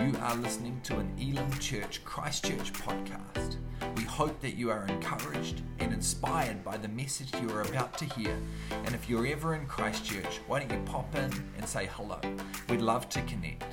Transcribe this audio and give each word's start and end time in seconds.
You 0.00 0.12
are 0.20 0.36
listening 0.36 0.80
to 0.84 0.98
an 0.98 1.10
Elim 1.18 1.50
Church 1.60 2.04
Christchurch 2.04 2.72
podcast. 2.72 3.56
We 3.96 4.02
hope 4.02 4.40
that 4.40 4.56
you 4.56 4.70
are 4.70 4.86
encouraged 4.86 5.62
and 5.78 5.92
inspired 5.92 6.64
by 6.64 6.76
the 6.76 6.88
message 6.88 7.32
you 7.40 7.48
are 7.50 7.62
about 7.62 7.96
to 7.98 8.04
hear. 8.04 8.36
And 8.84 8.94
if 8.94 9.08
you're 9.08 9.26
ever 9.26 9.54
in 9.54 9.66
Christchurch, 9.66 10.40
why 10.46 10.60
don't 10.60 10.72
you 10.72 10.84
pop 10.84 11.14
in 11.14 11.32
and 11.56 11.68
say 11.68 11.88
hello? 11.92 12.20
We'd 12.68 12.80
love 12.80 13.08
to 13.10 13.22
connect. 13.22 13.64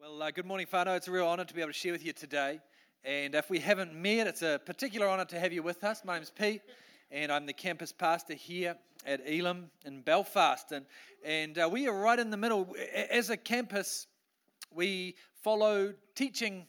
Well, 0.00 0.22
uh, 0.22 0.30
good 0.30 0.46
morning, 0.46 0.66
whānau. 0.72 0.96
It's 0.96 1.08
a 1.08 1.12
real 1.12 1.26
honour 1.26 1.44
to 1.44 1.54
be 1.54 1.60
able 1.60 1.72
to 1.72 1.78
share 1.78 1.92
with 1.92 2.06
you 2.06 2.12
today. 2.12 2.60
And 3.04 3.34
if 3.34 3.50
we 3.50 3.58
haven't 3.58 3.94
met, 3.94 4.26
it's 4.26 4.42
a 4.42 4.60
particular 4.64 5.08
honour 5.08 5.24
to 5.26 5.38
have 5.38 5.52
you 5.52 5.62
with 5.62 5.82
us. 5.84 6.02
My 6.04 6.14
name's 6.14 6.30
Pete, 6.30 6.62
and 7.10 7.32
I'm 7.32 7.44
the 7.44 7.52
campus 7.52 7.92
pastor 7.92 8.34
here 8.34 8.76
at 9.06 9.20
Elim 9.26 9.70
in 9.84 10.02
Belfast. 10.02 10.72
And, 10.72 10.86
and 11.24 11.58
uh, 11.58 11.68
we 11.70 11.88
are 11.88 11.98
right 11.98 12.18
in 12.18 12.30
the 12.30 12.36
middle. 12.36 12.74
As 13.10 13.30
a 13.30 13.36
campus, 13.36 14.06
we 14.72 15.16
follow 15.42 15.94
teaching 16.14 16.66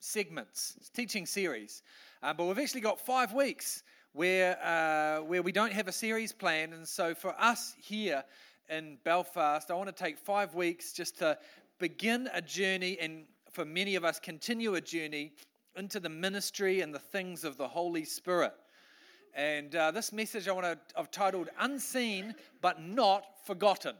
segments, 0.00 0.90
teaching 0.94 1.26
series. 1.26 1.82
Uh, 2.22 2.32
but 2.32 2.46
we've 2.46 2.58
actually 2.58 2.80
got 2.80 3.00
five 3.00 3.32
weeks 3.32 3.82
where, 4.12 4.58
uh, 4.64 5.22
where 5.22 5.42
we 5.42 5.52
don't 5.52 5.72
have 5.72 5.88
a 5.88 5.92
series 5.92 6.32
planned. 6.32 6.72
And 6.72 6.86
so 6.86 7.14
for 7.14 7.34
us 7.40 7.74
here 7.78 8.24
in 8.68 8.98
Belfast, 9.04 9.70
I 9.70 9.74
want 9.74 9.88
to 9.88 10.04
take 10.04 10.18
five 10.18 10.54
weeks 10.54 10.92
just 10.92 11.18
to 11.18 11.38
begin 11.78 12.28
a 12.32 12.40
journey 12.40 12.98
and 13.00 13.24
for 13.52 13.64
many 13.64 13.94
of 13.94 14.04
us 14.04 14.18
continue 14.18 14.74
a 14.74 14.80
journey 14.80 15.32
into 15.76 16.00
the 16.00 16.08
ministry 16.08 16.80
and 16.80 16.94
the 16.94 16.98
things 16.98 17.44
of 17.44 17.56
the 17.56 17.68
Holy 17.68 18.04
Spirit. 18.04 18.54
And 19.36 19.76
uh, 19.76 19.90
this 19.90 20.14
message 20.14 20.48
I 20.48 20.52
want 20.52 20.64
to, 20.64 20.78
I've 20.98 21.10
titled 21.10 21.50
Unseen 21.60 22.34
but 22.62 22.80
Not 22.80 23.26
Forgotten. 23.44 23.94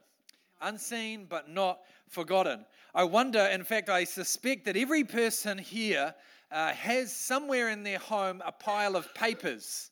Unseen 0.63 1.27
but 1.29 1.51
not 1.51 1.81
forgotten. 2.09 2.65
I 2.95 3.05
wonder, 3.05 3.41
in 3.41 3.63
fact, 3.63 3.91
I 3.91 4.05
suspect 4.05 4.65
that 4.65 4.79
every 4.79 5.05
person 5.05 5.59
here 5.59 6.15
uh, 6.51 6.73
has 6.73 7.15
somewhere 7.15 7.69
in 7.69 7.83
their 7.83 7.99
home 7.99 8.43
a 8.47 8.51
pile 8.51 8.97
of 8.97 9.13
papers. 9.13 9.91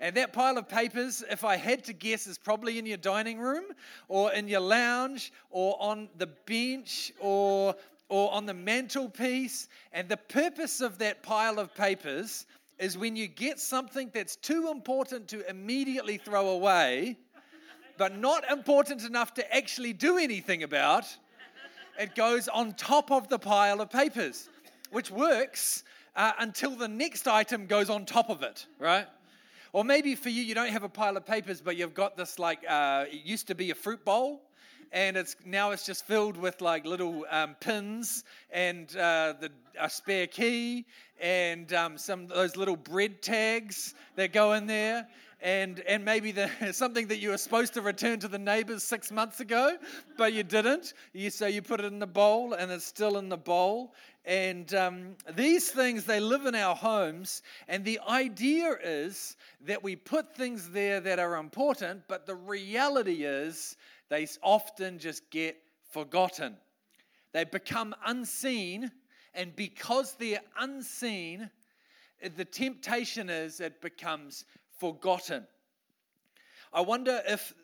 And 0.00 0.16
that 0.16 0.32
pile 0.32 0.58
of 0.58 0.68
papers, 0.68 1.22
if 1.30 1.44
I 1.44 1.54
had 1.54 1.84
to 1.84 1.92
guess, 1.92 2.26
is 2.26 2.36
probably 2.36 2.80
in 2.80 2.84
your 2.84 2.96
dining 2.96 3.38
room 3.38 3.66
or 4.08 4.32
in 4.32 4.48
your 4.48 4.58
lounge 4.58 5.32
or 5.50 5.76
on 5.80 6.08
the 6.18 6.26
bench 6.26 7.12
or, 7.20 7.76
or 8.08 8.32
on 8.32 8.46
the 8.46 8.54
mantelpiece. 8.54 9.68
And 9.92 10.08
the 10.08 10.16
purpose 10.16 10.80
of 10.80 10.98
that 10.98 11.22
pile 11.22 11.60
of 11.60 11.72
papers 11.72 12.46
is 12.78 12.98
when 12.98 13.16
you 13.16 13.28
get 13.28 13.60
something 13.60 14.10
that's 14.12 14.36
too 14.36 14.70
important 14.70 15.28
to 15.28 15.48
immediately 15.48 16.16
throw 16.16 16.48
away, 16.50 17.16
but 17.98 18.16
not 18.16 18.50
important 18.50 19.04
enough 19.04 19.34
to 19.34 19.54
actually 19.54 19.92
do 19.92 20.18
anything 20.18 20.62
about, 20.62 21.04
it 21.98 22.14
goes 22.14 22.48
on 22.48 22.74
top 22.74 23.10
of 23.10 23.28
the 23.28 23.38
pile 23.38 23.80
of 23.80 23.90
papers, 23.90 24.48
which 24.90 25.10
works 25.10 25.84
uh, 26.16 26.32
until 26.38 26.70
the 26.72 26.88
next 26.88 27.28
item 27.28 27.66
goes 27.66 27.90
on 27.90 28.04
top 28.04 28.30
of 28.30 28.42
it, 28.42 28.66
right? 28.78 29.06
Or 29.72 29.84
maybe 29.84 30.14
for 30.14 30.28
you, 30.28 30.42
you 30.42 30.54
don't 30.54 30.68
have 30.68 30.82
a 30.82 30.88
pile 30.88 31.16
of 31.16 31.24
papers, 31.24 31.60
but 31.60 31.76
you've 31.76 31.94
got 31.94 32.16
this 32.16 32.38
like, 32.38 32.60
uh, 32.68 33.06
it 33.10 33.24
used 33.24 33.46
to 33.48 33.54
be 33.54 33.70
a 33.70 33.74
fruit 33.74 34.04
bowl, 34.04 34.42
and 34.92 35.16
it's 35.16 35.36
now 35.44 35.70
it's 35.70 35.86
just 35.86 36.06
filled 36.06 36.36
with 36.36 36.60
like 36.60 36.84
little 36.84 37.24
um, 37.30 37.56
pins 37.60 38.24
and 38.50 38.94
uh, 38.96 39.34
the, 39.40 39.50
a 39.80 39.88
spare 39.88 40.26
key 40.26 40.84
and 41.20 41.72
um, 41.72 41.96
some 41.96 42.26
those 42.26 42.56
little 42.56 42.76
bread 42.76 43.22
tags 43.22 43.94
that 44.16 44.32
go 44.32 44.52
in 44.52 44.66
there 44.66 45.06
and, 45.42 45.80
and 45.80 46.04
maybe 46.04 46.32
the, 46.32 46.48
something 46.72 47.08
that 47.08 47.18
you 47.18 47.30
were 47.30 47.38
supposed 47.38 47.74
to 47.74 47.82
return 47.82 48.20
to 48.20 48.28
the 48.28 48.38
neighbors 48.38 48.82
six 48.84 49.10
months 49.10 49.40
ago, 49.40 49.76
but 50.16 50.32
you 50.32 50.44
didn't. 50.44 50.94
You, 51.12 51.30
so 51.30 51.46
you 51.46 51.60
put 51.60 51.80
it 51.80 51.86
in 51.86 51.98
the 51.98 52.06
bowl, 52.06 52.54
and 52.54 52.70
it's 52.70 52.84
still 52.84 53.18
in 53.18 53.28
the 53.28 53.36
bowl. 53.36 53.92
And 54.24 54.72
um, 54.74 55.16
these 55.34 55.70
things, 55.70 56.04
they 56.04 56.20
live 56.20 56.46
in 56.46 56.54
our 56.54 56.76
homes. 56.76 57.42
And 57.66 57.84
the 57.84 57.98
idea 58.08 58.76
is 58.82 59.36
that 59.66 59.82
we 59.82 59.96
put 59.96 60.36
things 60.36 60.70
there 60.70 61.00
that 61.00 61.18
are 61.18 61.36
important, 61.36 62.02
but 62.06 62.24
the 62.24 62.36
reality 62.36 63.24
is 63.24 63.76
they 64.12 64.26
often 64.42 64.98
just 64.98 65.30
get 65.30 65.56
forgotten. 65.90 66.54
They 67.32 67.44
become 67.44 67.94
unseen. 68.04 68.90
And 69.32 69.56
because 69.56 70.16
they're 70.18 70.42
unseen, 70.60 71.48
the 72.36 72.44
temptation 72.44 73.30
is 73.30 73.58
it 73.58 73.80
becomes 73.80 74.44
forgotten. 74.78 75.46
I 76.74 76.82
wonder 76.82 77.22
if 77.26 77.54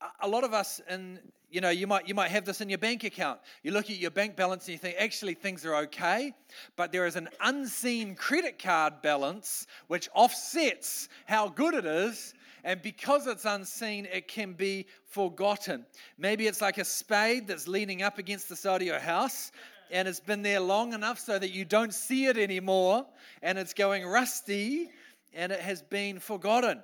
uh, 0.00 0.06
a 0.20 0.28
lot 0.28 0.44
of 0.44 0.54
us 0.54 0.80
in 0.88 1.18
you 1.50 1.60
know 1.60 1.70
you 1.70 1.88
might 1.88 2.06
you 2.06 2.14
might 2.14 2.30
have 2.30 2.44
this 2.44 2.60
in 2.60 2.68
your 2.68 2.78
bank 2.78 3.04
account 3.04 3.40
you 3.62 3.70
look 3.70 3.88
at 3.88 3.96
your 3.96 4.10
bank 4.10 4.36
balance 4.36 4.64
and 4.64 4.72
you 4.72 4.78
think 4.78 4.96
actually 4.98 5.32
things 5.34 5.64
are 5.64 5.76
okay 5.76 6.34
but 6.74 6.90
there 6.90 7.06
is 7.06 7.14
an 7.14 7.28
unseen 7.40 8.16
credit 8.16 8.58
card 8.58 9.00
balance 9.00 9.66
which 9.86 10.08
offsets 10.12 11.08
how 11.26 11.48
good 11.48 11.74
it 11.74 11.86
is 11.86 12.34
and 12.66 12.82
because 12.82 13.26
it's 13.26 13.46
unseen 13.46 14.06
it 14.12 14.28
can 14.28 14.52
be 14.52 14.84
forgotten 15.06 15.86
maybe 16.18 16.46
it's 16.46 16.60
like 16.60 16.76
a 16.76 16.84
spade 16.84 17.46
that's 17.46 17.66
leaning 17.66 18.02
up 18.02 18.18
against 18.18 18.50
the 18.50 18.56
side 18.56 18.82
of 18.82 18.86
your 18.86 18.98
house 18.98 19.52
and 19.90 20.08
it's 20.08 20.20
been 20.20 20.42
there 20.42 20.60
long 20.60 20.92
enough 20.92 21.18
so 21.18 21.38
that 21.38 21.50
you 21.50 21.64
don't 21.64 21.94
see 21.94 22.26
it 22.26 22.36
anymore 22.36 23.06
and 23.42 23.56
it's 23.56 23.72
going 23.72 24.04
rusty 24.04 24.90
and 25.36 25.52
it 25.52 25.60
has 25.60 25.82
been 25.82 26.18
forgotten. 26.18 26.82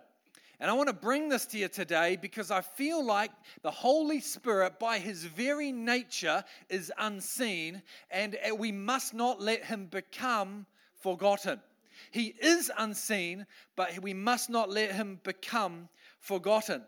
And 0.60 0.70
I 0.70 0.74
want 0.74 0.88
to 0.88 0.94
bring 0.94 1.28
this 1.28 1.46
to 1.46 1.58
you 1.58 1.66
today 1.66 2.16
because 2.20 2.52
I 2.52 2.60
feel 2.60 3.04
like 3.04 3.32
the 3.62 3.70
Holy 3.70 4.20
Spirit, 4.20 4.78
by 4.78 5.00
his 5.00 5.24
very 5.24 5.72
nature, 5.72 6.44
is 6.68 6.92
unseen, 6.98 7.82
and 8.12 8.36
we 8.56 8.70
must 8.70 9.12
not 9.12 9.40
let 9.40 9.64
him 9.64 9.86
become 9.86 10.66
forgotten. 11.00 11.60
He 12.12 12.26
is 12.26 12.70
unseen, 12.78 13.46
but 13.74 13.98
we 14.00 14.14
must 14.14 14.50
not 14.50 14.70
let 14.70 14.92
him 14.92 15.18
become 15.24 15.88
forgotten. 16.20 16.82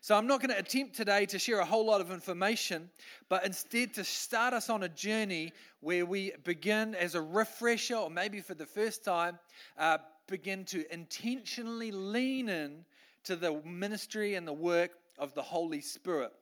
So, 0.00 0.16
I'm 0.16 0.28
not 0.28 0.40
going 0.40 0.50
to 0.50 0.58
attempt 0.58 0.94
today 0.94 1.26
to 1.26 1.38
share 1.40 1.58
a 1.58 1.64
whole 1.64 1.84
lot 1.84 2.00
of 2.00 2.12
information, 2.12 2.88
but 3.28 3.44
instead 3.44 3.94
to 3.94 4.04
start 4.04 4.54
us 4.54 4.70
on 4.70 4.84
a 4.84 4.88
journey 4.88 5.52
where 5.80 6.06
we 6.06 6.32
begin 6.44 6.94
as 6.94 7.16
a 7.16 7.20
refresher, 7.20 7.96
or 7.96 8.08
maybe 8.08 8.40
for 8.40 8.54
the 8.54 8.64
first 8.64 9.04
time, 9.04 9.40
uh, 9.76 9.98
begin 10.28 10.64
to 10.66 10.90
intentionally 10.94 11.90
lean 11.90 12.48
in 12.48 12.84
to 13.24 13.34
the 13.34 13.60
ministry 13.64 14.36
and 14.36 14.46
the 14.46 14.52
work 14.52 14.92
of 15.18 15.34
the 15.34 15.42
Holy 15.42 15.80
Spirit. 15.80 16.32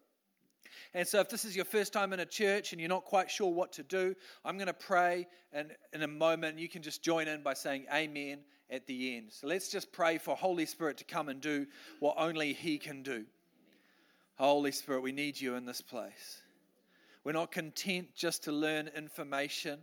And 0.94 1.06
so, 1.06 1.20
if 1.20 1.28
this 1.28 1.44
is 1.44 1.54
your 1.54 1.64
first 1.64 1.92
time 1.92 2.12
in 2.12 2.20
a 2.20 2.26
church 2.26 2.72
and 2.72 2.80
you're 2.80 2.88
not 2.88 3.04
quite 3.04 3.30
sure 3.30 3.52
what 3.52 3.72
to 3.74 3.82
do, 3.82 4.14
I'm 4.44 4.56
going 4.56 4.66
to 4.66 4.74
pray 4.74 5.26
and 5.52 5.72
in 5.92 6.02
a 6.02 6.08
moment. 6.08 6.58
You 6.58 6.68
can 6.68 6.82
just 6.82 7.02
join 7.02 7.28
in 7.28 7.42
by 7.42 7.54
saying 7.54 7.86
Amen 7.92 8.40
at 8.70 8.86
the 8.86 9.16
end. 9.16 9.28
So, 9.30 9.46
let's 9.46 9.68
just 9.70 9.92
pray 9.92 10.18
for 10.18 10.36
Holy 10.36 10.66
Spirit 10.66 10.98
to 10.98 11.04
come 11.04 11.28
and 11.28 11.40
do 11.40 11.66
what 12.00 12.16
only 12.18 12.52
He 12.52 12.78
can 12.78 13.02
do. 13.02 13.24
Holy 14.36 14.72
Spirit, 14.72 15.02
we 15.02 15.12
need 15.12 15.40
you 15.40 15.54
in 15.54 15.64
this 15.64 15.80
place. 15.80 16.42
We're 17.24 17.32
not 17.32 17.50
content 17.50 18.08
just 18.14 18.44
to 18.44 18.52
learn 18.52 18.88
information, 18.96 19.80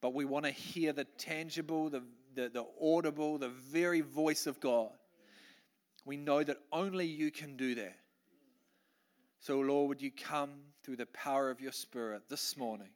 but 0.00 0.14
we 0.14 0.24
want 0.24 0.46
to 0.46 0.50
hear 0.50 0.92
the 0.92 1.04
tangible, 1.04 1.90
the 1.90 2.02
the, 2.34 2.48
the 2.48 2.64
audible, 2.80 3.38
the 3.38 3.48
very 3.48 4.00
voice 4.00 4.46
of 4.46 4.60
God. 4.60 4.90
We 6.04 6.16
know 6.16 6.42
that 6.42 6.58
only 6.72 7.06
you 7.06 7.30
can 7.30 7.56
do 7.56 7.74
that. 7.76 7.96
So, 9.42 9.58
Lord, 9.58 9.88
would 9.88 10.00
you 10.00 10.12
come 10.12 10.50
through 10.84 10.98
the 10.98 11.06
power 11.06 11.50
of 11.50 11.60
your 11.60 11.72
Spirit 11.72 12.22
this 12.28 12.56
morning 12.56 12.90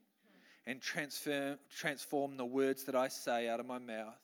and 0.65 0.81
transform, 0.81 1.59
transform 1.77 2.37
the 2.37 2.45
words 2.45 2.85
that 2.85 2.95
I 2.95 3.09
say 3.09 3.49
out 3.49 3.59
of 3.59 3.67
my 3.67 3.81
mouth 3.81 4.15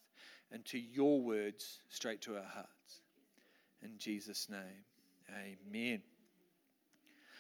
into 0.53 0.79
your 0.79 1.21
words 1.21 1.81
straight 1.89 2.21
to 2.23 2.37
our 2.37 2.45
hearts. 2.45 3.01
In 3.83 3.99
Jesus' 3.99 4.49
name, 4.49 4.85
amen. 5.33 6.01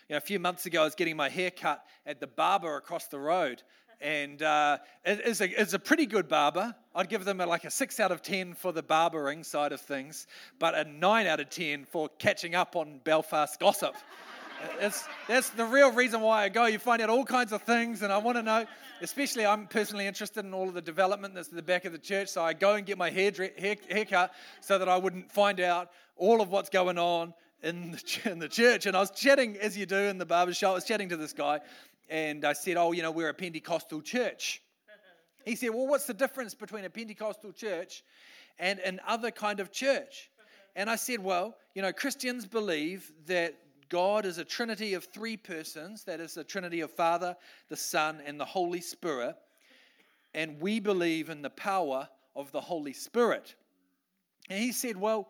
You 0.09 0.15
know, 0.15 0.17
a 0.17 0.21
few 0.21 0.41
months 0.41 0.67
ago, 0.67 0.81
I 0.81 0.85
was 0.85 0.97
getting 0.97 1.17
my 1.17 1.29
hair 1.29 1.53
cut 1.53 1.85
at 2.05 2.19
the 2.19 2.27
barber 2.27 2.77
across 2.77 3.07
the 3.07 3.21
road, 3.21 3.63
and 4.01 4.43
uh, 4.43 4.79
it's, 5.05 5.41
a, 5.41 5.61
it's 5.61 5.75
a 5.75 5.79
pretty 5.79 6.07
good 6.07 6.27
barber. 6.27 6.75
I'd 6.93 7.09
give 7.09 7.25
them 7.25 7.41
a, 7.41 7.47
like 7.47 7.63
a 7.63 7.71
6 7.71 8.01
out 8.01 8.11
of 8.11 8.21
10 8.21 8.55
for 8.55 8.73
the 8.73 8.83
barbering 8.83 9.45
side 9.45 9.71
of 9.71 9.81
things, 9.81 10.27
but 10.59 10.75
a 10.75 10.83
9 10.83 11.27
out 11.29 11.39
of 11.39 11.51
10 11.51 11.85
for 11.85 12.09
catching 12.19 12.57
up 12.57 12.75
on 12.75 13.01
Belfast 13.05 13.61
gossip. 13.61 13.95
It's, 14.81 15.07
that's 15.29 15.51
the 15.51 15.65
real 15.65 15.93
reason 15.93 16.21
why 16.21 16.45
I 16.45 16.49
go. 16.49 16.67
You 16.67 16.79
find 16.79 17.03
out 17.03 17.11
all 17.11 17.25
kinds 17.25 17.53
of 17.53 17.63
things, 17.63 18.03
and 18.03 18.13
I 18.13 18.19
want 18.19 18.37
to 18.37 18.43
know, 18.43 18.67
especially 19.01 19.47
I'm 19.47 19.67
personally 19.67 20.07
interested 20.07 20.45
in 20.45 20.55
all 20.55 20.69
of 20.69 20.75
the 20.75 20.83
development 20.83 21.35
that's 21.35 21.49
at 21.49 21.55
the 21.55 21.63
back 21.63 21.85
of 21.85 21.93
the 21.93 21.99
church, 21.99 22.29
so 22.29 22.43
I 22.43 22.53
go 22.53 22.75
and 22.75 22.87
get 22.87 22.99
my 22.99 23.11
hair, 23.11 23.33
hair, 23.59 23.77
haircut 23.89 24.33
so 24.61 24.79
that 24.79 24.89
I 24.89 24.97
wouldn't 24.97 25.31
find 25.31 25.61
out 25.61 25.91
all 26.17 26.41
of 26.41 26.51
what's 26.51 26.69
going 26.69 26.99
on 26.99 27.35
in 27.63 27.93
the, 27.93 28.31
in 28.31 28.39
the 28.39 28.49
church. 28.49 28.87
And 28.87 28.97
I 28.97 29.01
was 29.01 29.11
chatting, 29.11 29.57
as 29.57 29.77
you 29.77 29.87
do 29.87 29.97
in 29.97 30.19
the 30.19 30.27
barber 30.27 30.55
shop, 30.55 30.73
I 30.73 30.75
was 30.75 30.85
chatting 30.85 31.09
to 31.11 31.17
this 31.17 31.33
guy, 31.33 31.61
and 32.09 32.45
I 32.45 32.53
said, 32.53 32.77
Oh, 32.77 32.93
you 32.93 33.03
know, 33.03 33.11
we're 33.11 33.29
a 33.29 33.35
Pentecostal 33.35 34.03
church. 34.03 34.63
He 35.45 35.57
said, 35.57 35.71
Well, 35.71 35.87
what's 35.87 36.07
the 36.07 36.15
difference 36.15 36.55
between 36.55 36.85
a 36.85 36.91
Pentecostal 36.91 37.53
church 37.53 38.05
and 38.59 38.79
an 38.81 39.01
other 39.07 39.31
kind 39.31 39.61
of 39.61 39.73
church? 39.73 40.31
And 40.77 40.89
I 40.89 40.97
said, 40.97 41.21
Well, 41.21 41.57
you 41.75 41.83
know, 41.83 41.93
Christians 41.93 42.47
believe 42.47 43.11
that 43.27 43.55
God 43.93 44.25
is 44.25 44.39
a 44.39 44.45
trinity 44.45 44.95
of 44.95 45.05
three 45.05 45.37
persons 45.37 46.03
that 46.05 46.19
is, 46.19 46.39
a 46.39 46.45
trinity 46.45 46.81
of 46.81 46.91
Father, 46.91 47.37
the 47.69 47.77
Son, 47.77 48.23
and 48.25 48.41
the 48.41 48.45
Holy 48.47 48.81
Spirit. 48.81 49.37
And 50.33 50.59
we 50.63 50.81
believe 50.81 51.29
in 51.29 51.43
the 51.43 51.51
power 51.51 52.09
of 52.35 52.51
the 52.53 52.61
Holy 52.61 52.95
Spirit. 52.95 53.55
And 54.49 54.59
he 54.59 54.73
said, 54.73 54.97
Well, 54.97 55.29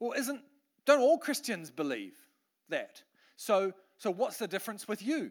well, 0.00 0.10
isn't 0.18 0.40
don't 0.84 1.00
all 1.00 1.18
Christians 1.18 1.70
believe 1.70 2.14
that? 2.68 3.00
So, 3.36 3.72
so 3.96 4.10
what's 4.10 4.38
the 4.38 4.48
difference 4.48 4.88
with 4.88 5.00
you? 5.00 5.30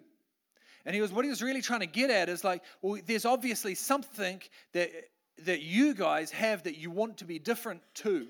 And 0.85 0.95
he 0.95 1.01
was 1.01 1.11
what 1.11 1.25
he 1.25 1.29
was 1.29 1.41
really 1.41 1.61
trying 1.61 1.81
to 1.81 1.85
get 1.85 2.09
at 2.09 2.29
is 2.29 2.45
like, 2.45 2.63
well, 2.81 2.97
there's 3.05 3.25
obviously 3.25 3.75
something 3.75 4.41
that 4.71 4.89
that 5.43 5.61
you 5.61 5.93
guys 5.93 6.31
have 6.31 6.63
that 6.63 6.77
you 6.77 6.91
want 6.91 7.17
to 7.17 7.25
be 7.25 7.39
different 7.39 7.81
to. 7.95 8.27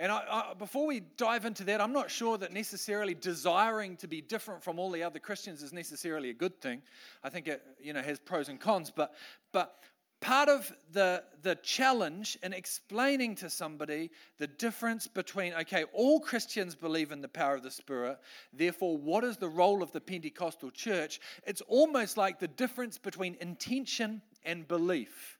And 0.00 0.10
I, 0.10 0.24
I, 0.30 0.54
before 0.54 0.86
we 0.86 1.00
dive 1.18 1.44
into 1.44 1.62
that, 1.64 1.80
I'm 1.80 1.92
not 1.92 2.10
sure 2.10 2.38
that 2.38 2.54
necessarily 2.54 3.12
desiring 3.12 3.96
to 3.98 4.08
be 4.08 4.22
different 4.22 4.64
from 4.64 4.78
all 4.78 4.90
the 4.90 5.02
other 5.02 5.18
Christians 5.18 5.62
is 5.62 5.74
necessarily 5.74 6.30
a 6.30 6.34
good 6.34 6.58
thing. 6.62 6.80
I 7.22 7.28
think 7.28 7.46
it 7.46 7.62
you 7.78 7.92
know 7.92 8.00
has 8.00 8.18
pros 8.18 8.48
and 8.48 8.58
cons, 8.58 8.90
but 8.90 9.12
but 9.52 9.76
part 10.20 10.48
of 10.48 10.72
the, 10.92 11.22
the 11.42 11.54
challenge 11.56 12.38
in 12.42 12.52
explaining 12.52 13.34
to 13.34 13.50
somebody 13.50 14.10
the 14.38 14.46
difference 14.46 15.06
between, 15.06 15.54
okay, 15.54 15.84
all 15.92 16.20
Christians 16.20 16.74
believe 16.74 17.10
in 17.10 17.20
the 17.20 17.28
power 17.28 17.54
of 17.54 17.62
the 17.62 17.70
Spirit, 17.70 18.18
therefore, 18.52 18.98
what 18.98 19.24
is 19.24 19.36
the 19.36 19.48
role 19.48 19.82
of 19.82 19.92
the 19.92 20.00
Pentecostal 20.00 20.70
church? 20.70 21.20
It's 21.46 21.62
almost 21.62 22.16
like 22.16 22.38
the 22.38 22.48
difference 22.48 22.98
between 22.98 23.36
intention 23.40 24.20
and 24.44 24.68
belief. 24.68 25.38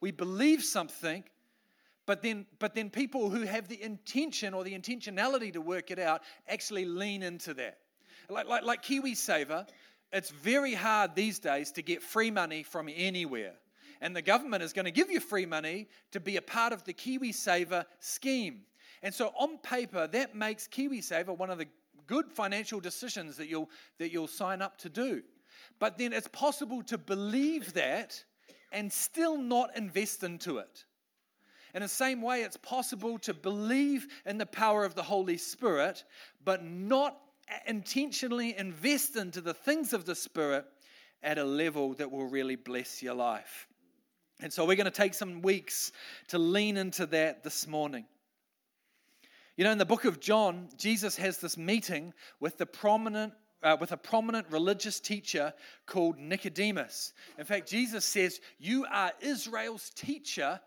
We 0.00 0.10
believe 0.10 0.62
something, 0.62 1.24
but 2.08 2.22
then, 2.22 2.46
but 2.58 2.74
then 2.74 2.88
people 2.88 3.28
who 3.28 3.42
have 3.42 3.68
the 3.68 3.80
intention 3.82 4.54
or 4.54 4.64
the 4.64 4.72
intentionality 4.72 5.52
to 5.52 5.60
work 5.60 5.90
it 5.90 5.98
out 5.98 6.22
actually 6.48 6.86
lean 6.86 7.22
into 7.22 7.52
that. 7.52 7.78
Like, 8.30 8.48
like, 8.48 8.64
like 8.64 8.82
KiwiSaver, 8.82 9.68
it's 10.10 10.30
very 10.30 10.72
hard 10.72 11.14
these 11.14 11.38
days 11.38 11.70
to 11.72 11.82
get 11.82 12.02
free 12.02 12.30
money 12.30 12.62
from 12.62 12.88
anywhere 12.92 13.52
and 14.00 14.14
the 14.14 14.22
government 14.22 14.62
is 14.62 14.72
going 14.72 14.84
to 14.84 14.90
give 14.90 15.10
you 15.10 15.20
free 15.20 15.44
money 15.44 15.88
to 16.12 16.20
be 16.20 16.36
a 16.36 16.42
part 16.42 16.72
of 16.72 16.84
the 16.84 16.94
KiwiSaver 16.94 17.84
scheme. 18.00 18.60
And 19.02 19.12
so, 19.12 19.32
on 19.36 19.58
paper, 19.58 20.06
that 20.06 20.34
makes 20.34 20.68
KiwiSaver 20.68 21.36
one 21.36 21.50
of 21.50 21.58
the 21.58 21.66
good 22.06 22.30
financial 22.30 22.80
decisions 22.80 23.36
that 23.36 23.48
you'll, 23.48 23.68
that 23.98 24.12
you'll 24.12 24.28
sign 24.28 24.62
up 24.62 24.78
to 24.78 24.88
do. 24.88 25.22
But 25.78 25.98
then 25.98 26.12
it's 26.12 26.28
possible 26.28 26.82
to 26.84 26.96
believe 26.96 27.74
that 27.74 28.22
and 28.72 28.92
still 28.92 29.36
not 29.36 29.76
invest 29.76 30.22
into 30.22 30.58
it. 30.58 30.84
In 31.78 31.82
the 31.82 31.88
same 31.88 32.22
way, 32.22 32.42
it's 32.42 32.56
possible 32.56 33.20
to 33.20 33.32
believe 33.32 34.08
in 34.26 34.36
the 34.36 34.46
power 34.46 34.84
of 34.84 34.96
the 34.96 35.02
Holy 35.04 35.36
Spirit, 35.36 36.02
but 36.44 36.64
not 36.64 37.16
intentionally 37.68 38.58
invest 38.58 39.14
into 39.14 39.40
the 39.40 39.54
things 39.54 39.92
of 39.92 40.04
the 40.04 40.16
Spirit 40.16 40.64
at 41.22 41.38
a 41.38 41.44
level 41.44 41.94
that 41.94 42.10
will 42.10 42.26
really 42.26 42.56
bless 42.56 43.00
your 43.00 43.14
life. 43.14 43.68
And 44.40 44.52
so 44.52 44.66
we're 44.66 44.74
going 44.74 44.86
to 44.86 44.90
take 44.90 45.14
some 45.14 45.40
weeks 45.40 45.92
to 46.26 46.38
lean 46.38 46.76
into 46.76 47.06
that 47.06 47.44
this 47.44 47.68
morning. 47.68 48.06
You 49.56 49.62
know, 49.62 49.70
in 49.70 49.78
the 49.78 49.86
book 49.86 50.04
of 50.04 50.18
John, 50.18 50.70
Jesus 50.76 51.14
has 51.14 51.38
this 51.38 51.56
meeting 51.56 52.12
with 52.40 52.58
the 52.58 52.66
prominent 52.66 53.34
uh, 53.62 53.76
with 53.80 53.92
a 53.92 53.96
prominent 53.96 54.48
religious 54.50 54.98
teacher 54.98 55.54
called 55.86 56.18
Nicodemus. 56.18 57.12
In 57.38 57.44
fact, 57.44 57.68
Jesus 57.68 58.04
says, 58.04 58.40
"You 58.58 58.84
are 58.90 59.12
Israel's 59.20 59.90
teacher." 59.90 60.60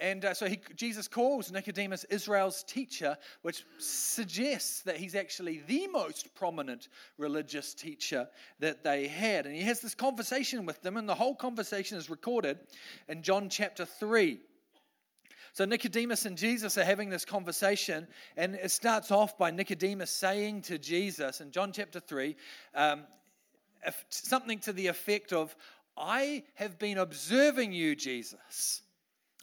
And 0.00 0.24
uh, 0.24 0.34
so 0.34 0.48
he, 0.48 0.58
Jesus 0.76 1.06
calls 1.06 1.52
Nicodemus 1.52 2.04
Israel's 2.04 2.62
teacher, 2.62 3.18
which 3.42 3.64
suggests 3.78 4.80
that 4.82 4.96
he's 4.96 5.14
actually 5.14 5.62
the 5.66 5.86
most 5.88 6.34
prominent 6.34 6.88
religious 7.18 7.74
teacher 7.74 8.26
that 8.60 8.82
they 8.82 9.06
had. 9.06 9.44
And 9.44 9.54
he 9.54 9.62
has 9.62 9.80
this 9.80 9.94
conversation 9.94 10.64
with 10.64 10.80
them, 10.80 10.96
and 10.96 11.06
the 11.06 11.14
whole 11.14 11.34
conversation 11.34 11.98
is 11.98 12.08
recorded 12.08 12.58
in 13.08 13.22
John 13.22 13.50
chapter 13.50 13.84
3. 13.84 14.40
So 15.52 15.66
Nicodemus 15.66 16.24
and 16.24 16.38
Jesus 16.38 16.78
are 16.78 16.84
having 16.84 17.10
this 17.10 17.26
conversation, 17.26 18.06
and 18.36 18.54
it 18.54 18.70
starts 18.70 19.10
off 19.10 19.36
by 19.36 19.50
Nicodemus 19.50 20.10
saying 20.10 20.62
to 20.62 20.78
Jesus 20.78 21.40
in 21.42 21.50
John 21.50 21.72
chapter 21.72 22.00
3 22.00 22.36
um, 22.74 23.02
something 24.08 24.60
to 24.60 24.72
the 24.72 24.86
effect 24.86 25.32
of, 25.32 25.54
I 25.96 26.44
have 26.54 26.78
been 26.78 26.96
observing 26.96 27.72
you, 27.72 27.94
Jesus. 27.94 28.82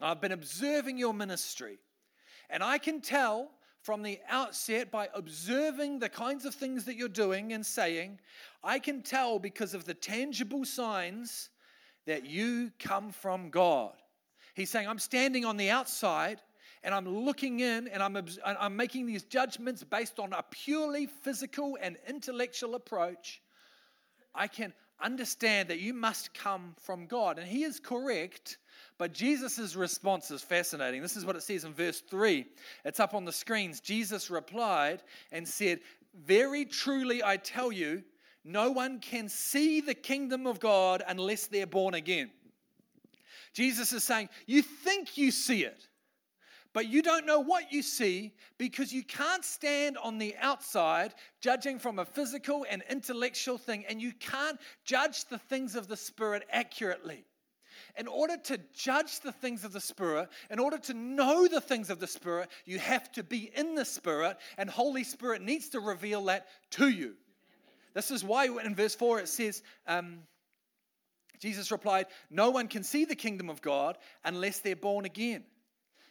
I've 0.00 0.20
been 0.20 0.32
observing 0.32 0.98
your 0.98 1.14
ministry, 1.14 1.78
and 2.50 2.62
I 2.62 2.78
can 2.78 3.00
tell 3.00 3.50
from 3.82 4.02
the 4.02 4.18
outset 4.28 4.90
by 4.90 5.08
observing 5.14 5.98
the 5.98 6.08
kinds 6.08 6.44
of 6.44 6.54
things 6.54 6.84
that 6.84 6.96
you're 6.96 7.08
doing 7.08 7.52
and 7.52 7.64
saying, 7.64 8.18
I 8.62 8.78
can 8.78 9.02
tell 9.02 9.38
because 9.38 9.74
of 9.74 9.84
the 9.84 9.94
tangible 9.94 10.64
signs 10.64 11.50
that 12.06 12.26
you 12.26 12.70
come 12.78 13.10
from 13.10 13.50
God. 13.50 13.92
He's 14.54 14.70
saying, 14.70 14.88
I'm 14.88 14.98
standing 14.98 15.44
on 15.44 15.56
the 15.56 15.70
outside 15.70 16.40
and 16.82 16.94
I'm 16.94 17.08
looking 17.08 17.60
in 17.60 17.88
and 17.88 18.02
I'm, 18.02 18.16
I'm 18.44 18.76
making 18.76 19.06
these 19.06 19.24
judgments 19.24 19.84
based 19.84 20.18
on 20.18 20.32
a 20.32 20.44
purely 20.50 21.06
physical 21.06 21.78
and 21.80 21.96
intellectual 22.08 22.74
approach. 22.74 23.40
I 24.34 24.48
can 24.48 24.72
understand 25.00 25.68
that 25.68 25.78
you 25.78 25.94
must 25.94 26.34
come 26.34 26.74
from 26.80 27.06
God. 27.06 27.38
And 27.38 27.46
he 27.46 27.62
is 27.62 27.78
correct 27.78 28.58
but 28.98 29.14
Jesus' 29.14 29.76
response 29.76 30.32
is 30.32 30.42
fascinating. 30.42 31.00
This 31.00 31.16
is 31.16 31.24
what 31.24 31.36
it 31.36 31.42
says 31.42 31.64
in 31.64 31.72
verse 31.72 32.00
3. 32.00 32.44
It's 32.84 32.98
up 32.98 33.14
on 33.14 33.24
the 33.24 33.32
screens. 33.32 33.80
Jesus 33.80 34.28
replied 34.28 35.04
and 35.30 35.46
said, 35.46 35.78
Very 36.14 36.64
truly 36.64 37.22
I 37.22 37.36
tell 37.36 37.70
you, 37.70 38.02
no 38.44 38.72
one 38.72 38.98
can 38.98 39.28
see 39.28 39.80
the 39.80 39.94
kingdom 39.94 40.48
of 40.48 40.58
God 40.58 41.04
unless 41.06 41.46
they're 41.46 41.66
born 41.66 41.94
again. 41.94 42.30
Jesus 43.52 43.92
is 43.92 44.02
saying, 44.02 44.30
You 44.46 44.62
think 44.62 45.16
you 45.16 45.30
see 45.30 45.64
it, 45.64 45.86
but 46.72 46.88
you 46.88 47.00
don't 47.00 47.26
know 47.26 47.40
what 47.40 47.72
you 47.72 47.82
see 47.82 48.34
because 48.58 48.92
you 48.92 49.04
can't 49.04 49.44
stand 49.44 49.96
on 49.98 50.18
the 50.18 50.34
outside 50.40 51.14
judging 51.40 51.78
from 51.78 52.00
a 52.00 52.04
physical 52.04 52.66
and 52.68 52.82
intellectual 52.90 53.58
thing, 53.58 53.84
and 53.88 54.02
you 54.02 54.12
can't 54.12 54.58
judge 54.84 55.26
the 55.26 55.38
things 55.38 55.76
of 55.76 55.86
the 55.86 55.96
Spirit 55.96 56.42
accurately 56.50 57.24
in 57.98 58.06
order 58.06 58.36
to 58.44 58.58
judge 58.74 59.20
the 59.20 59.32
things 59.32 59.64
of 59.64 59.72
the 59.72 59.80
Spirit, 59.80 60.28
in 60.50 60.58
order 60.58 60.78
to 60.78 60.94
know 60.94 61.48
the 61.48 61.60
things 61.60 61.90
of 61.90 61.98
the 61.98 62.06
Spirit, 62.06 62.48
you 62.64 62.78
have 62.78 63.10
to 63.12 63.24
be 63.24 63.50
in 63.54 63.74
the 63.74 63.84
Spirit, 63.84 64.36
and 64.56 64.70
Holy 64.70 65.04
Spirit 65.04 65.42
needs 65.42 65.70
to 65.70 65.80
reveal 65.80 66.24
that 66.26 66.46
to 66.70 66.88
you. 66.88 67.14
This 67.94 68.10
is 68.10 68.22
why 68.22 68.46
in 68.46 68.74
verse 68.76 68.94
4 68.94 69.20
it 69.20 69.28
says, 69.28 69.62
um, 69.86 70.20
Jesus 71.40 71.72
replied, 71.72 72.06
No 72.30 72.50
one 72.50 72.68
can 72.68 72.84
see 72.84 73.04
the 73.04 73.16
kingdom 73.16 73.50
of 73.50 73.62
God 73.62 73.98
unless 74.24 74.60
they're 74.60 74.76
born 74.76 75.04
again. 75.04 75.44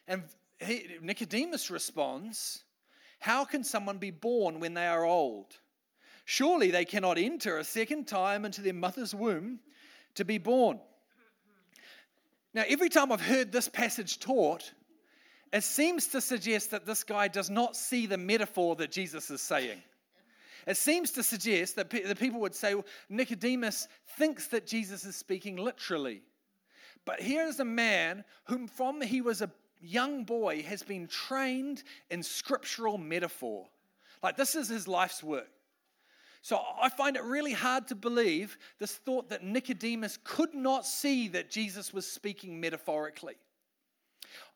And 0.08 0.24
he, 0.60 0.88
Nicodemus 1.02 1.70
responds, 1.70 2.64
How 3.20 3.46
can 3.46 3.64
someone 3.64 3.98
be 3.98 4.12
born 4.12 4.60
when 4.60 4.74
they 4.74 4.88
are 4.88 5.06
old? 5.06 5.54
Surely 6.26 6.72
they 6.72 6.86
cannot 6.86 7.18
enter 7.18 7.58
a 7.58 7.64
second 7.64 8.08
time 8.08 8.44
into 8.44 8.62
their 8.62 8.74
mother's 8.74 9.16
womb 9.16 9.60
to 10.16 10.26
be 10.26 10.38
born. 10.38 10.80
Now, 12.54 12.64
every 12.68 12.90
time 12.90 13.12
I've 13.12 13.22
heard 13.22 13.52
this 13.52 13.68
passage 13.68 14.20
taught, 14.20 14.72
it 15.54 15.64
seems 15.64 16.08
to 16.08 16.22
suggest 16.22 16.72
that 16.72 16.86
this 16.86 17.04
guy 17.04 17.28
does 17.28 17.50
not 17.50 17.76
see 17.76 18.06
the 18.06 18.18
metaphor 18.18 18.76
that 18.78 18.92
Jesus 18.92 19.30
is 19.30 19.42
saying. 19.42 19.82
It 20.66 20.76
seems 20.76 21.12
to 21.12 21.24
suggest 21.24 21.78
that 21.78 21.90
the 21.90 22.16
people 22.16 22.42
would 22.42 22.56
say, 22.56 22.76
well, 22.76 22.86
Nicodemus 23.10 23.88
thinks 24.18 24.48
that 24.48 24.68
Jesus 24.68 25.06
is 25.06 25.16
speaking 25.16 25.56
literally. 25.56 26.22
But 27.06 27.22
here 27.22 27.46
is 27.46 27.62
a 27.62 27.66
man 27.66 28.26
whom, 28.46 28.68
from 28.68 29.02
he 29.02 29.22
was 29.22 29.42
a 29.42 29.50
young 29.80 30.26
boy, 30.26 30.64
has 30.64 30.84
been 30.84 31.08
trained 31.08 31.84
in 32.10 32.22
scriptural 32.22 32.98
metaphor. 32.98 33.66
Like, 34.22 34.36
this 34.36 34.56
is 34.56 34.68
his 34.68 34.90
life's 34.90 35.24
work. 35.24 35.50
So 36.42 36.62
I 36.82 36.90
find 36.90 37.16
it 37.16 37.24
really 37.24 37.54
hard 37.54 37.88
to 37.88 37.96
believe 37.96 38.58
this 38.80 38.94
thought 38.94 39.30
that 39.30 39.44
Nicodemus 39.44 40.18
could 40.24 40.54
not 40.54 40.86
see 40.86 41.28
that 41.30 41.50
Jesus 41.50 41.94
was 41.94 42.10
speaking 42.10 42.60
metaphorically. 42.60 43.36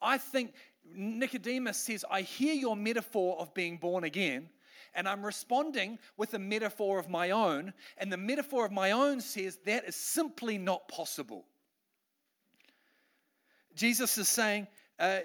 I 0.01 0.17
think 0.17 0.53
Nicodemus 0.95 1.77
says, 1.77 2.05
I 2.09 2.21
hear 2.21 2.53
your 2.53 2.75
metaphor 2.75 3.37
of 3.39 3.53
being 3.53 3.77
born 3.77 4.03
again, 4.03 4.49
and 4.93 5.07
I'm 5.07 5.25
responding 5.25 5.99
with 6.17 6.33
a 6.33 6.39
metaphor 6.39 6.99
of 6.99 7.09
my 7.09 7.31
own, 7.31 7.73
and 7.97 8.11
the 8.11 8.17
metaphor 8.17 8.65
of 8.65 8.71
my 8.71 8.91
own 8.91 9.21
says 9.21 9.57
that 9.65 9.85
is 9.85 9.95
simply 9.95 10.57
not 10.57 10.87
possible. 10.87 11.45
Jesus 13.75 14.17
is 14.17 14.27
saying, 14.27 14.67
uh, 14.99 15.19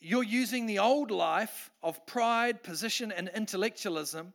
You're 0.00 0.22
using 0.22 0.66
the 0.66 0.78
old 0.78 1.10
life 1.10 1.70
of 1.82 2.06
pride, 2.06 2.62
position, 2.62 3.10
and 3.10 3.28
intellectualism 3.34 4.32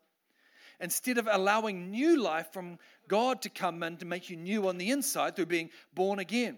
instead 0.80 1.18
of 1.18 1.28
allowing 1.32 1.92
new 1.92 2.22
life 2.22 2.52
from 2.52 2.78
God 3.08 3.42
to 3.44 3.50
come 3.50 3.84
in 3.84 3.98
to 3.98 4.06
make 4.06 4.30
you 4.30 4.38
new 4.38 4.68
on 4.68 4.78
the 4.78 4.92
inside 4.92 5.36
through 5.36 5.48
being 5.48 5.70
born 5.94 6.20
again. 6.20 6.58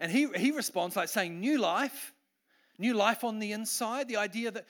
And 0.00 0.12
he, 0.12 0.28
he 0.36 0.52
responds 0.52 0.96
like 0.96 1.08
saying, 1.08 1.40
New 1.40 1.58
life, 1.58 2.12
new 2.78 2.94
life 2.94 3.24
on 3.24 3.38
the 3.38 3.52
inside, 3.52 4.08
the 4.08 4.16
idea 4.16 4.50
that, 4.50 4.66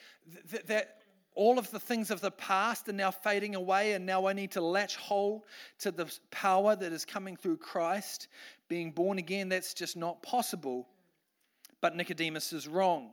that, 0.50 0.66
that 0.68 0.98
all 1.34 1.58
of 1.58 1.70
the 1.70 1.78
things 1.78 2.10
of 2.10 2.20
the 2.20 2.32
past 2.32 2.88
are 2.88 2.92
now 2.92 3.12
fading 3.12 3.54
away, 3.54 3.92
and 3.92 4.04
now 4.04 4.26
I 4.26 4.32
need 4.32 4.52
to 4.52 4.60
latch 4.60 4.96
hold 4.96 5.44
to 5.80 5.92
the 5.92 6.12
power 6.30 6.74
that 6.74 6.92
is 6.92 7.04
coming 7.04 7.36
through 7.36 7.58
Christ, 7.58 8.26
being 8.68 8.90
born 8.90 9.18
again. 9.18 9.48
That's 9.48 9.72
just 9.72 9.96
not 9.96 10.20
possible. 10.22 10.88
But 11.80 11.94
Nicodemus 11.94 12.52
is 12.52 12.66
wrong. 12.66 13.10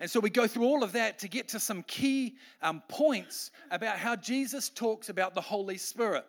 And 0.00 0.10
so 0.10 0.20
we 0.20 0.30
go 0.30 0.46
through 0.46 0.64
all 0.64 0.82
of 0.82 0.92
that 0.92 1.18
to 1.20 1.28
get 1.28 1.48
to 1.48 1.60
some 1.60 1.82
key 1.84 2.36
um, 2.62 2.82
points 2.88 3.50
about 3.70 3.96
how 3.96 4.16
Jesus 4.16 4.68
talks 4.68 5.08
about 5.08 5.34
the 5.34 5.40
Holy 5.40 5.76
Spirit. 5.76 6.24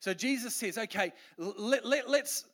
So 0.00 0.14
Jesus 0.14 0.54
says, 0.54 0.78
okay, 0.78 1.12
let, 1.38 1.84
let, 1.84 2.08
let's 2.08 2.44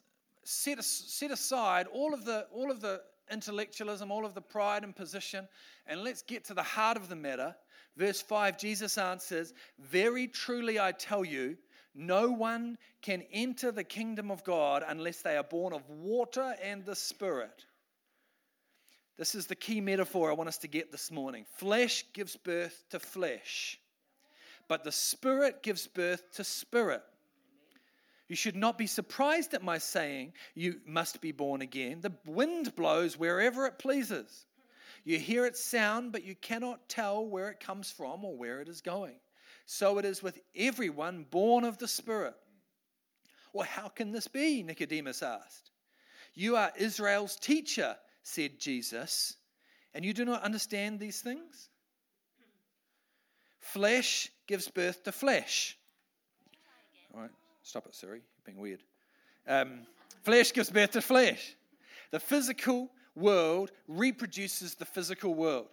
set, 0.44 0.82
set 0.82 1.30
aside 1.30 1.87
all 1.92 2.12
of, 2.14 2.25
the, 2.25 2.46
all 2.52 2.70
of 2.70 2.80
the 2.80 3.02
intellectualism, 3.30 4.11
all 4.11 4.26
of 4.26 4.34
the 4.34 4.40
pride 4.40 4.84
and 4.84 4.94
position, 4.94 5.46
and 5.87 6.02
let's 6.02 6.22
get 6.22 6.44
to 6.46 6.54
the 6.54 6.62
heart 6.62 6.96
of 6.96 7.08
the 7.08 7.16
matter. 7.16 7.54
Verse 7.96 8.20
5, 8.20 8.58
Jesus 8.58 8.99
answers, 8.99 9.54
Very 9.78 10.26
truly 10.26 10.80
I 10.80 10.92
tell 10.92 11.25
you, 11.25 11.56
no 11.94 12.30
one 12.30 12.78
can 13.02 13.22
enter 13.32 13.70
the 13.70 13.84
kingdom 13.84 14.30
of 14.30 14.42
God 14.44 14.82
unless 14.87 15.20
they 15.20 15.37
are 15.37 15.44
born 15.44 15.72
of 15.72 15.88
water 15.90 16.54
and 16.62 16.84
the 16.84 16.96
Spirit. 16.96 17.66
This 19.19 19.35
is 19.35 19.47
the 19.47 19.54
key 19.54 19.81
metaphor 19.81 20.31
I 20.31 20.35
want 20.35 20.49
us 20.49 20.59
to 20.59 20.69
get 20.69 20.90
this 20.90 21.11
morning. 21.11 21.45
Flesh 21.57 22.04
gives 22.12 22.37
birth 22.37 22.85
to 22.90 22.99
flesh, 22.99 23.78
but 24.69 24.85
the 24.85 24.92
Spirit 24.92 25.62
gives 25.62 25.87
birth 25.87 26.23
to 26.37 26.45
spirit. 26.45 27.02
You 28.28 28.37
should 28.37 28.57
not 28.57 28.78
be 28.78 28.87
surprised 28.87 29.52
at 29.52 29.62
my 29.62 29.76
saying, 29.76 30.33
You 30.54 30.81
must 30.87 31.21
be 31.21 31.33
born 31.33 31.61
again. 31.61 32.00
The 32.00 32.14
wind 32.25 32.75
blows 32.75 33.19
wherever 33.19 33.66
it 33.66 33.78
pleases. 33.78 34.47
You 35.04 35.19
hear 35.19 35.45
its 35.45 35.62
sound, 35.62 36.12
but 36.12 36.25
you 36.25 36.35
cannot 36.35 36.88
tell 36.88 37.26
where 37.26 37.50
it 37.50 37.61
comes 37.61 37.90
from 37.90 38.25
or 38.25 38.35
where 38.35 38.61
it 38.61 38.69
is 38.69 38.81
going. 38.81 39.16
So 39.66 39.99
it 39.99 40.07
is 40.07 40.23
with 40.23 40.38
everyone 40.57 41.26
born 41.31 41.64
of 41.64 41.76
the 41.76 41.88
Spirit. 41.88 42.35
Well, 43.52 43.66
how 43.66 43.88
can 43.88 44.12
this 44.12 44.28
be? 44.28 44.62
Nicodemus 44.62 45.23
asked. 45.23 45.71
You 46.35 46.57
are 46.57 46.73
Israel's 46.76 47.37
teacher, 47.37 47.97
said 48.23 48.59
Jesus, 48.59 49.37
and 49.95 50.05
you 50.05 50.14
do 50.14 50.25
not 50.25 50.43
understand 50.43 51.00
these 51.00 51.21
things? 51.21 51.69
Flesh 53.61 54.31
gives 54.47 54.69
birth 54.69 55.05
to 55.05 55.12
flesh. 55.12 55.79
All 57.14 57.21
right. 57.21 57.31
Stop 57.62 57.87
it, 57.87 57.95
Siri. 57.95 58.19
You're 58.19 58.23
being 58.45 58.59
weird. 58.59 58.83
Um, 59.47 59.87
flesh 60.25 60.52
gives 60.52 60.71
birth 60.71 60.93
to 60.93 61.00
flesh. 61.00 61.55
The 62.11 62.21
physical 62.21 62.91
world 63.14 63.71
reproduces 63.88 64.75
the 64.75 64.85
physical 64.85 65.35
world. 65.35 65.69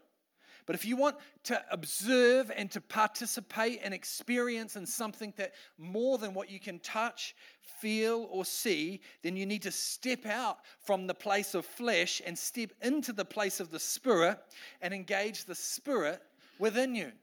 But 0.70 0.76
if 0.76 0.86
you 0.86 0.98
want 0.98 1.16
to 1.46 1.60
observe 1.72 2.52
and 2.56 2.70
to 2.70 2.80
participate 2.80 3.80
and 3.84 3.92
experience 3.92 4.76
in 4.76 4.86
something 4.86 5.34
that 5.38 5.56
more 5.80 6.20
than 6.20 6.36
what 6.36 6.52
you 6.52 6.60
can 6.60 6.78
touch, 6.78 7.36
feel, 7.80 8.28
or 8.30 8.46
see, 8.46 9.02
then 9.24 9.36
you 9.36 9.48
need 9.48 9.64
to 9.64 9.72
step 9.72 10.28
out 10.28 10.60
from 10.86 11.08
the 11.08 11.16
place 11.16 11.56
of 11.56 11.66
flesh 11.66 12.22
and 12.24 12.38
step 12.38 12.70
into 12.84 13.14
the 13.14 13.26
place 13.26 13.60
of 13.60 13.72
the 13.72 13.80
Spirit 13.80 14.38
and 14.80 14.94
engage 14.94 15.46
the 15.46 15.56
Spirit 15.56 16.22
within 16.60 16.94
you. 16.94 17.14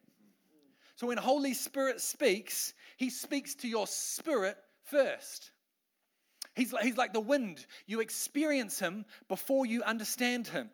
So 0.96 1.06
when 1.06 1.16
Holy 1.16 1.54
Spirit 1.54 2.00
speaks, 2.00 2.74
he 2.96 3.10
speaks 3.10 3.54
to 3.54 3.68
your 3.68 3.86
spirit 3.86 4.56
first. 4.90 5.52
He's 6.56 6.72
like, 6.72 6.82
he's 6.82 6.96
like 6.96 7.12
the 7.12 7.20
wind. 7.20 7.64
You 7.86 8.00
experience 8.00 8.80
him 8.80 9.04
before 9.28 9.66
you 9.66 9.84
understand 9.84 10.48
him. 10.48 10.68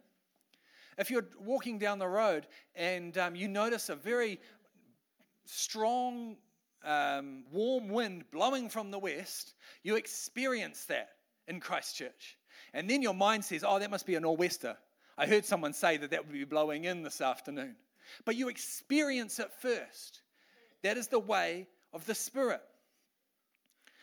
If 0.99 1.11
you're 1.11 1.27
walking 1.41 1.79
down 1.79 1.99
the 1.99 2.09
road 2.09 2.47
and 2.75 3.17
um, 3.19 3.35
you 3.35 3.49
notice 3.49 3.89
a 3.89 3.97
very 3.97 4.41
strong, 5.45 6.37
um, 6.85 7.45
warm 7.51 7.89
wind 7.89 8.25
blowing 8.31 8.69
from 8.69 8.91
the 8.91 8.99
west, 8.99 9.55
you 9.83 9.97
experience 9.97 10.85
that 10.87 11.11
in 11.49 11.61
Christchurch. 11.61 12.39
And 12.75 12.89
then 12.89 13.03
your 13.03 13.15
mind 13.15 13.45
says, 13.45 13.65
oh, 13.67 13.79
that 13.79 13.91
must 13.91 14.07
be 14.07 14.15
a 14.15 14.21
nor'wester. 14.21 14.77
I 15.19 15.27
heard 15.27 15.45
someone 15.45 15.73
say 15.73 15.97
that 15.99 16.11
that 16.11 16.27
would 16.27 16.33
be 16.33 16.45
blowing 16.45 16.85
in 16.85 17.03
this 17.03 17.21
afternoon. 17.21 17.77
But 18.25 18.37
you 18.37 18.49
experience 18.49 19.39
it 19.39 19.51
first. 19.61 20.23
That 20.83 20.97
is 20.97 21.09
the 21.09 21.19
way 21.19 21.69
of 21.93 22.05
the 22.07 22.15
Spirit. 22.15 22.63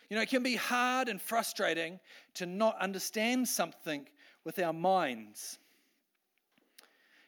You 0.08 0.16
know, 0.16 0.22
it 0.22 0.28
can 0.28 0.42
be 0.42 0.56
hard 0.56 1.08
and 1.08 1.20
frustrating 1.20 2.00
to 2.34 2.46
not 2.46 2.76
understand 2.80 3.46
something 3.46 4.06
with 4.44 4.58
our 4.58 4.72
minds. 4.72 5.58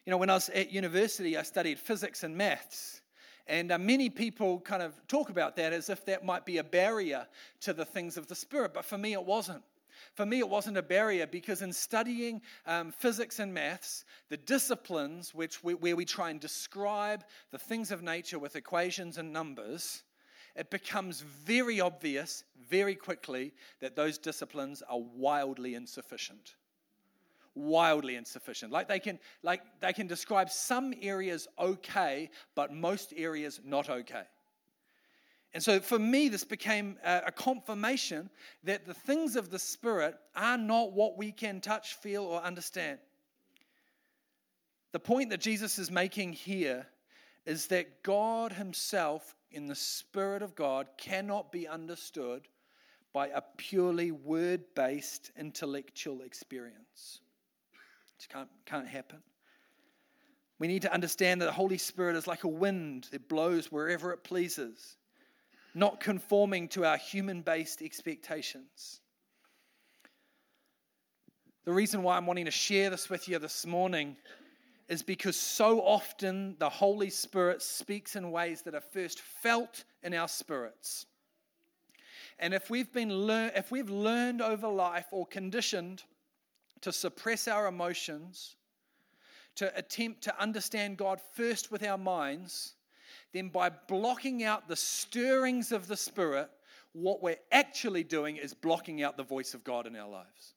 You 0.05 0.11
know, 0.11 0.17
when 0.17 0.29
I 0.29 0.33
was 0.33 0.49
at 0.49 0.71
university, 0.71 1.37
I 1.37 1.43
studied 1.43 1.79
physics 1.79 2.23
and 2.23 2.35
maths. 2.35 3.01
And 3.47 3.71
uh, 3.71 3.77
many 3.77 4.09
people 4.09 4.59
kind 4.59 4.81
of 4.81 4.95
talk 5.07 5.29
about 5.29 5.55
that 5.57 5.73
as 5.73 5.89
if 5.89 6.05
that 6.05 6.25
might 6.25 6.45
be 6.45 6.57
a 6.57 6.63
barrier 6.63 7.27
to 7.61 7.73
the 7.73 7.85
things 7.85 8.17
of 8.17 8.27
the 8.27 8.35
Spirit. 8.35 8.73
But 8.73 8.85
for 8.85 8.97
me, 8.97 9.13
it 9.13 9.23
wasn't. 9.23 9.63
For 10.15 10.25
me, 10.25 10.39
it 10.39 10.49
wasn't 10.49 10.77
a 10.77 10.81
barrier 10.81 11.27
because 11.27 11.61
in 11.61 11.71
studying 11.71 12.41
um, 12.65 12.91
physics 12.91 13.39
and 13.39 13.53
maths, 13.53 14.05
the 14.29 14.37
disciplines 14.37 15.33
which 15.33 15.63
we, 15.63 15.73
where 15.73 15.95
we 15.95 16.05
try 16.05 16.29
and 16.29 16.39
describe 16.39 17.23
the 17.51 17.57
things 17.57 17.91
of 17.91 18.03
nature 18.03 18.39
with 18.39 18.55
equations 18.55 19.17
and 19.17 19.31
numbers, 19.31 20.03
it 20.55 20.69
becomes 20.69 21.21
very 21.21 21.79
obvious 21.79 22.43
very 22.69 22.95
quickly 22.95 23.53
that 23.79 23.95
those 23.95 24.17
disciplines 24.17 24.81
are 24.87 24.99
wildly 24.99 25.75
insufficient 25.75 26.55
wildly 27.55 28.15
insufficient 28.15 28.71
like 28.71 28.87
they 28.87 28.99
can 28.99 29.19
like 29.43 29.61
they 29.79 29.93
can 29.93 30.07
describe 30.07 30.49
some 30.49 30.93
areas 31.01 31.47
okay 31.59 32.29
but 32.55 32.73
most 32.73 33.13
areas 33.15 33.59
not 33.63 33.89
okay 33.89 34.23
and 35.53 35.61
so 35.61 35.79
for 35.79 35.99
me, 35.99 36.29
this 36.29 36.43
became 36.43 36.97
a 37.03 37.31
confirmation 37.31 38.29
that 38.63 38.85
the 38.87 38.93
things 38.93 39.35
of 39.35 39.51
the 39.51 39.59
Spirit 39.59 40.15
are 40.35 40.57
not 40.57 40.93
what 40.93 41.15
we 41.15 41.31
can 41.31 41.61
touch, 41.61 41.93
feel, 41.95 42.23
or 42.23 42.41
understand. 42.41 42.97
The 44.93 44.99
point 44.99 45.29
that 45.29 45.41
Jesus 45.41 45.77
is 45.77 45.91
making 45.91 46.33
here 46.33 46.87
is 47.45 47.67
that 47.67 48.01
God 48.01 48.51
Himself, 48.51 49.35
in 49.51 49.67
the 49.67 49.75
Spirit 49.75 50.41
of 50.41 50.55
God, 50.55 50.87
cannot 50.97 51.51
be 51.51 51.67
understood 51.67 52.47
by 53.11 53.27
a 53.27 53.43
purely 53.57 54.11
word 54.11 54.63
based 54.73 55.31
intellectual 55.37 56.21
experience. 56.21 57.19
It 58.19 58.27
can't, 58.29 58.49
can't 58.65 58.87
happen. 58.87 59.19
We 60.59 60.67
need 60.67 60.83
to 60.83 60.93
understand 60.93 61.41
that 61.41 61.45
the 61.45 61.51
Holy 61.51 61.77
Spirit 61.77 62.15
is 62.15 62.27
like 62.27 62.43
a 62.43 62.49
wind 62.49 63.07
that 63.11 63.27
blows 63.27 63.71
wherever 63.71 64.11
it 64.13 64.23
pleases 64.23 64.97
not 65.73 65.99
conforming 65.99 66.67
to 66.69 66.85
our 66.85 66.97
human 66.97 67.41
based 67.41 67.81
expectations. 67.81 69.01
The 71.65 71.73
reason 71.73 72.03
why 72.03 72.17
I'm 72.17 72.25
wanting 72.25 72.45
to 72.45 72.51
share 72.51 72.89
this 72.89 73.09
with 73.09 73.27
you 73.27 73.39
this 73.39 73.65
morning 73.65 74.17
is 74.89 75.01
because 75.01 75.37
so 75.37 75.79
often 75.79 76.55
the 76.59 76.69
Holy 76.69 77.09
Spirit 77.09 77.61
speaks 77.61 78.15
in 78.15 78.31
ways 78.31 78.63
that 78.63 78.75
are 78.75 78.81
first 78.81 79.21
felt 79.21 79.85
in 80.03 80.13
our 80.13 80.27
spirits. 80.27 81.05
And 82.37 82.53
if 82.53 82.69
we've 82.69 82.91
been 82.91 83.25
lear- 83.25 83.51
if 83.55 83.71
we've 83.71 83.89
learned 83.89 84.41
over 84.41 84.67
life 84.67 85.07
or 85.11 85.25
conditioned 85.25 86.03
to 86.83 86.91
suppress 86.91 87.47
our 87.47 87.67
emotions, 87.67 88.55
to 89.55 89.75
attempt 89.77 90.23
to 90.23 90.41
understand 90.41 90.97
God 90.97 91.19
first 91.33 91.71
with 91.71 91.83
our 91.83 91.97
minds, 91.97 92.75
then 93.33 93.49
by 93.49 93.69
blocking 93.69 94.43
out 94.43 94.67
the 94.67 94.75
stirrings 94.75 95.71
of 95.71 95.87
the 95.87 95.97
Spirit, 95.97 96.49
what 96.91 97.23
we're 97.23 97.39
actually 97.51 98.03
doing 98.03 98.37
is 98.37 98.53
blocking 98.53 99.01
out 99.01 99.17
the 99.17 99.23
voice 99.23 99.53
of 99.53 99.63
God 99.63 99.87
in 99.87 99.95
our 99.95 100.09
lives. 100.09 100.53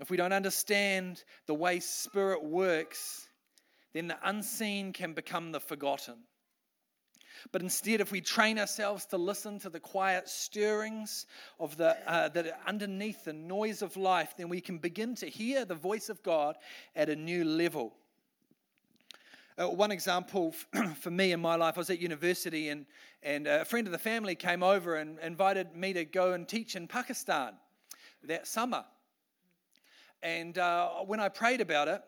If 0.00 0.10
we 0.10 0.16
don't 0.16 0.32
understand 0.32 1.24
the 1.46 1.54
way 1.54 1.80
Spirit 1.80 2.44
works, 2.44 3.26
then 3.94 4.08
the 4.08 4.18
unseen 4.22 4.92
can 4.92 5.14
become 5.14 5.52
the 5.52 5.60
forgotten. 5.60 6.16
But 7.52 7.62
instead, 7.62 8.00
if 8.00 8.12
we 8.12 8.20
train 8.20 8.58
ourselves 8.58 9.06
to 9.06 9.18
listen 9.18 9.58
to 9.60 9.70
the 9.70 9.80
quiet 9.80 10.28
stirrings 10.28 11.26
of 11.58 11.76
the 11.76 11.96
uh, 12.10 12.28
that 12.28 12.46
are 12.46 12.58
underneath 12.66 13.24
the 13.24 13.32
noise 13.32 13.82
of 13.82 13.96
life, 13.96 14.34
then 14.36 14.48
we 14.48 14.60
can 14.60 14.78
begin 14.78 15.14
to 15.16 15.26
hear 15.26 15.64
the 15.64 15.74
voice 15.74 16.08
of 16.08 16.22
God 16.22 16.56
at 16.94 17.08
a 17.08 17.16
new 17.16 17.44
level. 17.44 17.94
Uh, 19.58 19.68
one 19.68 19.90
example 19.90 20.54
for 21.00 21.10
me 21.10 21.32
in 21.32 21.40
my 21.40 21.56
life, 21.56 21.76
I 21.76 21.80
was 21.80 21.90
at 21.90 21.98
university 21.98 22.68
and, 22.68 22.86
and 23.24 23.48
a 23.48 23.64
friend 23.64 23.88
of 23.88 23.92
the 23.92 23.98
family 23.98 24.36
came 24.36 24.62
over 24.62 24.94
and 24.96 25.18
invited 25.18 25.74
me 25.74 25.92
to 25.94 26.04
go 26.04 26.32
and 26.32 26.46
teach 26.46 26.76
in 26.76 26.86
Pakistan 26.86 27.54
that 28.22 28.46
summer. 28.46 28.84
And 30.22 30.58
uh, 30.58 30.90
when 31.06 31.18
I 31.18 31.28
prayed 31.28 31.60
about 31.60 31.88
it, 31.88 32.02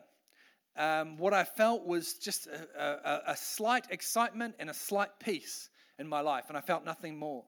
um, 0.77 1.17
what 1.17 1.33
I 1.33 1.43
felt 1.43 1.85
was 1.85 2.13
just 2.13 2.47
a, 2.47 2.61
a, 2.79 3.21
a 3.31 3.35
slight 3.35 3.85
excitement 3.89 4.55
and 4.59 4.69
a 4.69 4.73
slight 4.73 5.11
peace 5.19 5.69
in 5.99 6.07
my 6.07 6.21
life, 6.21 6.45
and 6.47 6.57
I 6.57 6.61
felt 6.61 6.85
nothing 6.85 7.17
more. 7.17 7.43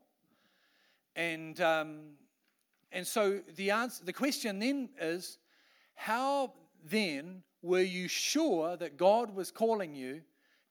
And, 1.15 1.59
um, 1.61 1.99
and 2.91 3.05
so 3.05 3.39
the, 3.55 3.71
answer, 3.71 4.03
the 4.03 4.13
question 4.13 4.59
then 4.59 4.89
is 4.99 5.37
how 5.95 6.53
then 6.85 7.43
were 7.61 7.81
you 7.81 8.07
sure 8.07 8.75
that 8.77 8.97
God 8.97 9.33
was 9.33 9.51
calling 9.51 9.95
you 9.95 10.21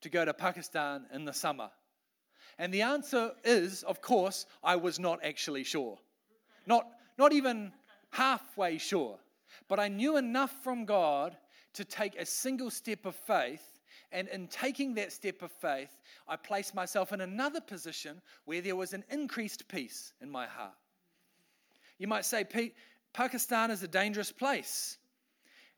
to 0.02 0.08
go 0.08 0.24
to 0.24 0.34
Pakistan 0.34 1.06
in 1.12 1.24
the 1.24 1.32
summer? 1.32 1.70
And 2.58 2.72
the 2.72 2.82
answer 2.82 3.32
is, 3.44 3.82
of 3.84 4.02
course, 4.02 4.46
I 4.62 4.76
was 4.76 4.98
not 4.98 5.20
actually 5.24 5.64
sure. 5.64 5.98
Not, 6.66 6.86
not 7.18 7.32
even 7.32 7.72
halfway 8.10 8.78
sure. 8.78 9.18
But 9.68 9.80
I 9.80 9.88
knew 9.88 10.16
enough 10.16 10.54
from 10.62 10.84
God 10.84 11.36
to 11.74 11.84
take 11.84 12.16
a 12.16 12.26
single 12.26 12.70
step 12.70 13.06
of 13.06 13.14
faith. 13.14 13.62
And 14.10 14.28
in 14.28 14.48
taking 14.48 14.94
that 14.94 15.12
step 15.12 15.42
of 15.42 15.50
faith, 15.52 15.90
I 16.28 16.36
placed 16.36 16.74
myself 16.74 17.12
in 17.12 17.20
another 17.20 17.60
position 17.60 18.20
where 18.44 18.60
there 18.60 18.76
was 18.76 18.92
an 18.92 19.04
increased 19.10 19.68
peace 19.68 20.12
in 20.20 20.30
my 20.30 20.46
heart. 20.46 20.74
You 21.98 22.08
might 22.08 22.24
say, 22.24 22.44
Pete, 22.44 22.74
Pakistan 23.12 23.70
is 23.70 23.82
a 23.82 23.88
dangerous 23.88 24.32
place. 24.32 24.98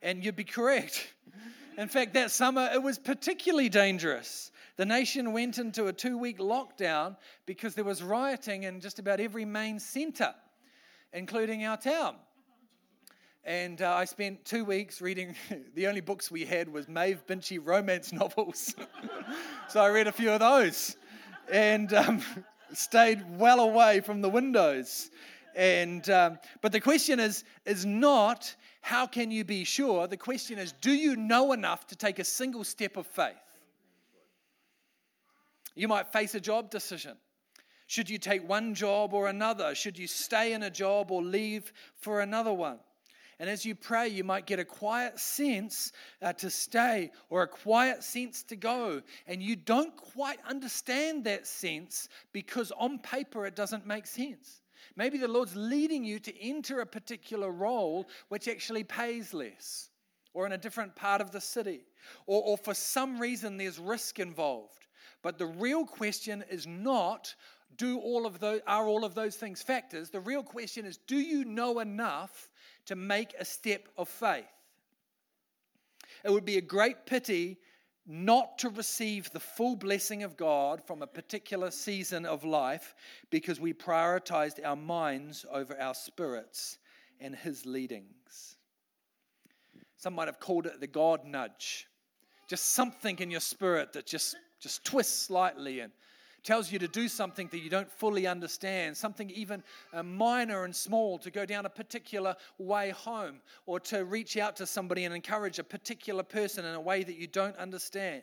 And 0.03 0.25
you'd 0.25 0.37
be 0.37 0.45
correct. 0.45 1.13
In 1.79 1.89
fact, 1.89 2.15
that 2.15 2.31
summer 2.31 2.71
it 2.73 2.83
was 2.83 2.99
particularly 2.99 3.69
dangerous. 3.69 4.53
The 4.77 4.87
nation 4.87 5.33
went 5.33 5.59
into 5.59 5.87
a 5.87 5.93
two 5.93 6.19
week 6.19 6.39
lockdown 6.39 7.17
because 7.47 7.75
there 7.75 7.85
was 7.85 8.03
rioting 8.03 8.65
in 8.65 8.81
just 8.81 8.99
about 8.99 9.21
every 9.21 9.45
main 9.45 9.81
centre, 9.81 10.35
including 11.13 11.65
our 11.65 11.77
town. 11.77 12.17
And 13.47 13.83
uh, 13.83 13.93
I 13.93 14.07
spent 14.07 14.43
two 14.47 14.65
weeks 14.65 15.03
reading, 15.03 15.35
the 15.75 15.87
only 15.87 16.01
books 16.01 16.31
we 16.31 16.47
had 16.47 16.67
was 16.67 16.89
Maeve 16.89 17.27
Binchy 17.27 17.59
romance 17.63 18.11
novels. 18.11 18.75
so 19.69 19.81
I 19.81 19.89
read 19.89 20.07
a 20.07 20.13
few 20.13 20.31
of 20.31 20.41
those 20.41 20.97
and 21.53 21.93
um, 21.93 22.23
stayed 22.73 23.23
well 23.39 23.61
away 23.61 24.01
from 24.01 24.23
the 24.23 24.31
windows. 24.31 25.11
And, 25.55 26.09
um, 26.09 26.39
but 26.63 26.73
the 26.73 26.81
question 26.81 27.21
is, 27.21 27.45
is 27.67 27.85
not 27.85 28.55
how 28.81 29.07
can 29.07 29.31
you 29.31 29.45
be 29.45 29.65
sure? 29.65 30.07
The 30.07 30.17
question 30.17 30.59
is, 30.59 30.73
do 30.73 30.93
you 30.93 31.15
know 31.15 31.53
enough 31.53 31.87
to 31.89 31.97
take 31.97 32.19
a 32.19 32.25
single 32.25 32.65
step 32.65 32.97
of 32.97 33.07
faith? 33.07 33.35
You 35.75 35.87
might 35.89 36.13
face 36.13 36.35
a 36.35 36.41
job 36.41 36.71
decision. 36.71 37.17
Should 37.89 38.09
you 38.09 38.17
take 38.17 38.49
one 38.49 38.75
job 38.75 39.13
or 39.13 39.29
another? 39.29 39.75
Should 39.75 39.99
you 39.99 40.07
stay 40.07 40.55
in 40.55 40.63
a 40.63 40.71
job 40.71 41.11
or 41.11 41.23
leave 41.23 41.73
for 41.99 42.23
another 42.23 42.53
one? 42.53 42.79
And 43.39 43.51
as 43.51 43.65
you 43.65 43.75
pray, 43.75 44.09
you 44.09 44.25
might 44.25 44.47
get 44.47 44.59
a 44.59 44.65
quiet 44.65 45.19
sense 45.19 45.93
uh, 46.23 46.33
to 46.35 46.51
stay 46.51 47.11
or 47.31 47.43
a 47.43 47.49
quiet 47.49 48.05
sense 48.05 48.43
to 48.45 48.57
go. 48.57 49.03
And 49.27 49.43
you 49.43 49.57
don't 49.57 49.97
quite 49.97 50.39
understand 50.49 51.25
that 51.25 51.47
sense 51.47 52.09
because 52.33 52.73
on 52.73 52.99
paper 52.99 53.47
it 53.47 53.57
doesn't 53.57 53.87
make 53.87 54.07
sense. 54.07 54.61
Maybe 54.97 55.19
the 55.19 55.29
Lord's 55.29 55.57
leading 55.57 56.05
you 56.05 56.19
to 56.21 56.43
enter 56.43 56.81
a 56.81 56.87
particular 56.87 57.51
role 57.51 58.09
which 58.29 58.49
actually 58.49 58.85
pays 58.85 59.35
less 59.35 59.91
or 60.35 60.47
in 60.47 60.53
a 60.53 60.59
different 60.59 60.95
part 60.97 61.21
of 61.21 61.31
the 61.31 61.41
city, 61.41 61.87
or, 62.27 62.43
or 62.43 62.59
for 62.59 62.75
some 62.75 63.21
reason 63.21 63.57
there's 63.57 63.79
risk 63.79 64.19
involved. 64.19 64.87
But 65.23 65.39
the 65.39 65.47
real 65.47 65.87
question 65.87 66.45
is 66.51 66.67
not 66.67 67.35
do 67.77 67.99
all 67.99 68.27
of 68.27 68.39
those 68.39 68.61
are 68.67 68.87
all 68.87 69.05
of 69.05 69.15
those 69.15 69.35
things 69.35 69.61
factors 69.61 70.09
the 70.11 70.21
real 70.21 70.45
question 70.45 70.85
is 70.85 70.97
do 70.97 71.17
you 71.17 71.45
know 71.45 71.81
enough 71.81 72.49
to 72.87 72.97
make 72.97 73.35
a 73.39 73.45
step 73.45 73.89
of 73.97 74.09
faith 74.09 74.45
it 76.25 76.33
would 76.33 76.45
be 76.45 76.57
a 76.57 76.63
great 76.63 77.07
pity 77.07 77.59
not 78.07 78.59
to 78.59 78.71
receive 78.71 79.31
the 79.31 79.41
full 79.41 79.77
blessing 79.77 80.23
of 80.23 80.37
God 80.37 80.83
from 80.87 81.03
a 81.03 81.07
particular 81.07 81.71
season 81.71 82.27
of 82.27 82.45
life 82.45 82.95
because 83.31 83.61
we 83.61 83.73
prioritized 83.73 84.65
our 84.65 84.77
minds 84.77 85.47
over 85.51 85.79
our 85.81 85.95
spirits 85.95 86.79
and 87.21 87.35
His 87.35 87.65
leadings. 87.65 88.57
Some 89.97 90.15
might 90.15 90.29
have 90.29 90.41
called 90.41 90.67
it 90.67 90.81
the 90.81 90.87
God 90.87 91.25
nudge. 91.25 91.87
Just 92.47 92.73
something 92.73 93.19
in 93.21 93.31
your 93.31 93.41
spirit 93.41 93.95
that 93.95 94.07
just, 94.07 94.37
just 94.61 94.85
twists 94.85 95.27
slightly 95.27 95.81
and 95.81 95.93
tells 96.45 96.71
you 96.71 96.79
to 96.79 96.87
do 96.87 97.09
something 97.09 97.49
that 97.49 97.59
you 97.59 97.71
don't 97.71 97.91
fully 97.91 98.27
understand, 98.27 98.97
something 98.97 99.31
even 99.31 99.63
uh, 99.93 100.03
minor 100.03 100.65
and 100.65 100.77
small, 100.77 101.19
to 101.19 101.31
go 101.31 101.47
down 101.47 101.65
a 101.65 101.71
particular 101.71 102.37
way 102.59 102.91
home, 102.91 103.41
or 103.67 103.81
to 103.81 104.05
reach 104.05 104.37
out 104.37 104.57
to 104.57 104.67
somebody 104.67 105.05
and 105.05 105.15
encourage 105.15 105.59
a 105.59 105.65
particular 105.65 106.23
person 106.23 106.65
in 106.65 106.75
a 106.75 106.81
way 106.81 107.03
that 107.03 107.17
you 107.17 107.27
don't 107.27 107.57
understand. 107.57 108.23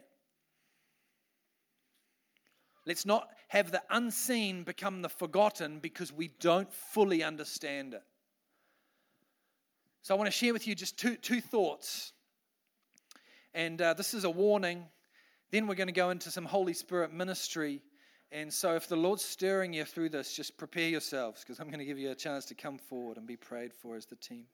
Let's 2.86 3.06
not 3.06 3.30
have 3.50 3.72
the 3.72 3.82
unseen 3.90 4.64
become 4.64 5.02
the 5.02 5.10
forgotten 5.10 5.80
because 5.80 6.14
we 6.14 6.30
don't 6.40 6.72
fully 6.72 7.24
understand 7.24 7.96
it. 7.96 8.04
So, 10.04 10.16
I 10.16 10.18
want 10.18 10.28
to 10.28 10.32
share 10.32 10.54
with 10.54 10.68
you 10.68 10.74
just 10.74 10.98
two, 10.98 11.16
two 11.16 11.42
thoughts. 11.42 12.14
And 13.54 13.80
uh, 13.82 13.94
this 13.94 14.14
is 14.14 14.24
a 14.24 14.30
warning. 14.30 14.86
Then 15.52 15.68
we're 15.68 15.76
going 15.76 15.88
to 15.88 15.94
go 15.94 16.10
into 16.10 16.32
some 16.32 16.46
Holy 16.46 16.74
Spirit 16.74 17.14
ministry 17.14 17.82
and 18.32 18.52
so, 18.52 18.76
if 18.76 18.88
the 18.88 18.96
Lord's 18.96 19.24
stirring 19.24 19.74
you 19.74 19.84
through 19.84 20.10
this, 20.10 20.34
just 20.34 20.58
prepare 20.58 20.88
yourselves 20.88 21.42
because 21.42 21.60
I'm 21.60 21.68
going 21.68 21.80
to 21.80 21.86
give 21.86 22.00
you 22.00 22.12
a 22.12 22.16
chance 22.16 22.46
to 22.46 22.56
come 22.56 22.78
forward 22.78 23.18
and 23.18 23.28
be 23.28 23.36
prayed 23.36 23.74
for 23.74 23.96
as 23.96 24.06
the 24.06 24.16
team 24.16 24.46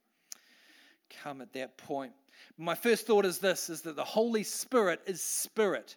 come 1.23 1.41
at 1.41 1.53
that 1.53 1.77
point. 1.77 2.11
My 2.57 2.75
first 2.75 3.07
thought 3.07 3.25
is 3.25 3.39
this 3.39 3.69
is 3.69 3.81
that 3.83 3.95
the 3.95 4.03
Holy 4.03 4.43
Spirit 4.43 5.01
is 5.05 5.21
spirit. 5.21 5.95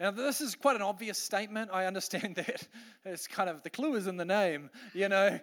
Now, 0.00 0.10
this 0.10 0.40
is 0.40 0.54
quite 0.54 0.76
an 0.76 0.82
obvious 0.82 1.18
statement. 1.18 1.70
I 1.72 1.86
understand 1.86 2.34
that. 2.36 2.66
It's 3.04 3.26
kind 3.26 3.48
of 3.48 3.62
the 3.62 3.70
clue 3.70 3.94
is 3.94 4.06
in 4.06 4.16
the 4.16 4.24
name, 4.24 4.70
you 4.94 5.08
know. 5.08 5.38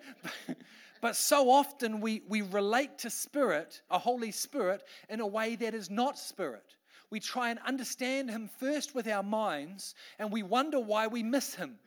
but 1.01 1.15
so 1.15 1.49
often 1.49 2.01
we, 2.01 2.23
we 2.27 2.41
relate 2.41 2.97
to 2.99 3.09
spirit, 3.09 3.81
a 3.89 3.99
Holy 3.99 4.31
Spirit, 4.31 4.83
in 5.09 5.19
a 5.19 5.27
way 5.27 5.55
that 5.55 5.73
is 5.73 5.89
not 5.89 6.17
spirit 6.17 6.75
we 7.11 7.19
try 7.19 7.49
and 7.49 7.59
understand 7.65 8.29
Him 8.29 8.49
first 8.59 8.93
with 8.93 9.07
our 9.07 9.23
minds, 9.23 9.95
and 10.17 10.31
we 10.31 10.43
wonder 10.43 10.79
why 10.79 11.07
we 11.07 11.23
miss 11.23 11.55
Him. 11.55 11.79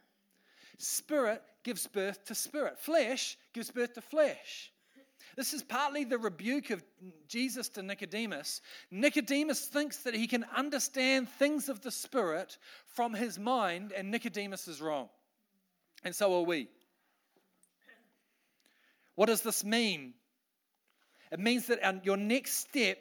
Spirit 0.79 1.43
gives 1.63 1.87
birth 1.87 2.25
to 2.25 2.35
spirit, 2.35 2.79
flesh 2.79 3.37
gives 3.53 3.71
birth 3.71 3.95
to 3.95 4.01
flesh. 4.01 4.73
This 5.37 5.55
is 5.55 5.63
partly 5.63 6.05
the 6.05 6.19
rebuke 6.19 6.71
of 6.71 6.83
Jesus 7.27 7.69
to 7.71 7.83
Nicodemus. 7.83 8.61
Nicodemus 8.91 9.65
thinks 9.65 9.99
that 9.99 10.15
he 10.15 10.27
can 10.27 10.45
understand 10.55 11.29
things 11.29 11.69
of 11.71 11.81
the 11.81 11.91
Spirit 11.91 12.59
from 12.87 13.15
his 13.15 13.39
mind, 13.39 13.93
and 13.93 14.11
Nicodemus 14.11 14.69
is 14.69 14.83
wrong. 14.83 15.09
And 16.05 16.15
so 16.15 16.35
are 16.39 16.45
we. 16.45 16.69
What 19.15 19.27
does 19.27 19.41
this 19.43 19.65
mean? 19.65 20.15
It 21.31 21.39
means 21.39 21.67
that 21.69 22.05
your 22.05 22.19
next 22.19 22.69
step 22.69 22.99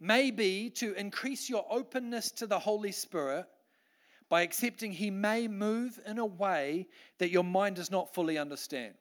may 0.00 0.30
be 0.30 0.70
to 0.70 0.94
increase 0.94 1.48
your 1.48 1.64
openness 1.70 2.30
to 2.32 2.46
the 2.46 2.58
Holy 2.58 2.92
Spirit 2.92 3.46
by 4.28 4.42
accepting 4.42 4.92
He 4.92 5.10
may 5.10 5.46
move 5.46 6.00
in 6.06 6.18
a 6.18 6.26
way 6.26 6.86
that 7.18 7.30
your 7.30 7.44
mind 7.44 7.76
does 7.76 7.90
not 7.90 8.14
fully 8.14 8.38
understand. 8.38 8.94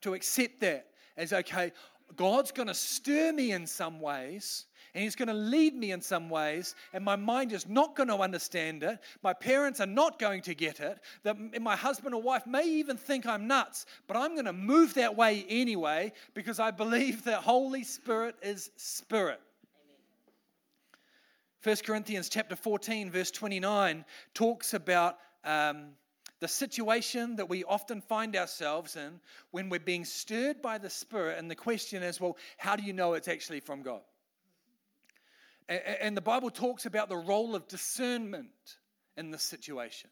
To 0.00 0.14
accept 0.14 0.60
that 0.60 0.86
as 1.16 1.32
okay, 1.32 1.72
God's 2.16 2.52
going 2.52 2.68
to 2.68 2.74
stir 2.74 3.32
me 3.32 3.52
in 3.52 3.66
some 3.66 4.00
ways, 4.00 4.66
and 4.94 5.02
He's 5.02 5.16
going 5.16 5.28
to 5.28 5.34
lead 5.34 5.74
me 5.74 5.92
in 5.92 6.00
some 6.00 6.28
ways, 6.28 6.74
and 6.92 7.04
my 7.04 7.16
mind 7.16 7.52
is 7.52 7.68
not 7.68 7.96
going 7.96 8.08
to 8.08 8.16
understand 8.16 8.82
it. 8.82 8.98
My 9.22 9.32
parents 9.32 9.80
are 9.80 9.86
not 9.86 10.18
going 10.18 10.42
to 10.42 10.54
get 10.54 10.80
it. 10.80 10.98
That 11.22 11.36
my 11.60 11.76
husband 11.76 12.14
or 12.14 12.22
wife 12.22 12.46
may 12.46 12.64
even 12.64 12.96
think 12.96 13.26
I'm 13.26 13.46
nuts, 13.46 13.86
but 14.06 14.16
I'm 14.16 14.34
going 14.34 14.46
to 14.46 14.52
move 14.52 14.94
that 14.94 15.16
way 15.16 15.46
anyway 15.48 16.12
because 16.34 16.60
I 16.60 16.70
believe 16.70 17.24
that 17.24 17.42
Holy 17.42 17.84
Spirit 17.84 18.36
is 18.42 18.70
Spirit. 18.76 19.40
1 21.62 21.76
Corinthians 21.84 22.28
chapter 22.28 22.56
14, 22.56 23.10
verse 23.10 23.30
29, 23.30 24.04
talks 24.34 24.74
about 24.74 25.18
um, 25.44 25.90
the 26.40 26.48
situation 26.48 27.36
that 27.36 27.48
we 27.48 27.62
often 27.64 28.00
find 28.00 28.34
ourselves 28.34 28.96
in 28.96 29.20
when 29.52 29.68
we're 29.68 29.78
being 29.78 30.04
stirred 30.04 30.60
by 30.60 30.76
the 30.76 30.90
Spirit. 30.90 31.38
And 31.38 31.48
the 31.48 31.54
question 31.54 32.02
is, 32.02 32.20
well, 32.20 32.36
how 32.56 32.74
do 32.74 32.82
you 32.82 32.92
know 32.92 33.14
it's 33.14 33.28
actually 33.28 33.60
from 33.60 33.82
God? 33.82 34.00
And 36.00 36.16
the 36.16 36.22
Bible 36.22 36.50
talks 36.50 36.86
about 36.86 37.08
the 37.08 37.16
role 37.16 37.54
of 37.54 37.68
discernment 37.68 38.76
in 39.16 39.30
this 39.30 39.42
situation. 39.42 40.10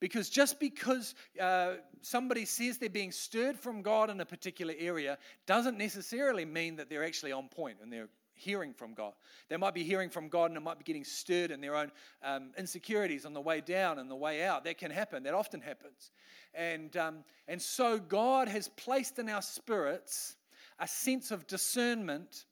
Because 0.00 0.28
just 0.28 0.58
because 0.58 1.14
uh, 1.40 1.74
somebody 2.00 2.44
says 2.44 2.78
they're 2.78 2.90
being 2.90 3.12
stirred 3.12 3.56
from 3.56 3.82
God 3.82 4.10
in 4.10 4.20
a 4.20 4.26
particular 4.26 4.74
area 4.76 5.16
doesn't 5.46 5.78
necessarily 5.78 6.44
mean 6.44 6.76
that 6.76 6.90
they're 6.90 7.04
actually 7.04 7.30
on 7.30 7.48
point 7.48 7.78
and 7.80 7.92
they're 7.92 8.08
hearing 8.34 8.74
from 8.74 8.94
God. 8.94 9.12
They 9.48 9.56
might 9.56 9.74
be 9.74 9.84
hearing 9.84 10.10
from 10.10 10.28
God 10.28 10.46
and 10.46 10.56
it 10.56 10.62
might 10.62 10.78
be 10.78 10.84
getting 10.84 11.04
stirred 11.04 11.52
in 11.52 11.60
their 11.60 11.76
own 11.76 11.92
um, 12.22 12.50
insecurities 12.58 13.24
on 13.24 13.32
the 13.32 13.40
way 13.40 13.60
down 13.60 14.00
and 14.00 14.10
the 14.10 14.16
way 14.16 14.42
out. 14.42 14.64
That 14.64 14.78
can 14.78 14.90
happen. 14.90 15.22
That 15.22 15.34
often 15.34 15.60
happens. 15.60 16.10
And, 16.52 16.96
um, 16.96 17.24
and 17.46 17.62
so 17.62 17.98
God 17.98 18.48
has 18.48 18.68
placed 18.68 19.18
in 19.18 19.28
our 19.28 19.42
spirits 19.42 20.36
a 20.78 20.88
sense 20.88 21.30
of 21.30 21.46
discernment 21.46 22.44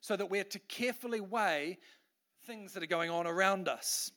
so 0.00 0.16
that 0.16 0.30
we're 0.30 0.44
to 0.44 0.58
carefully 0.60 1.20
weigh 1.20 1.78
things 2.46 2.72
that 2.74 2.82
are 2.82 2.86
going 2.86 3.10
on 3.10 3.26
around 3.26 3.68
us. 3.68 4.10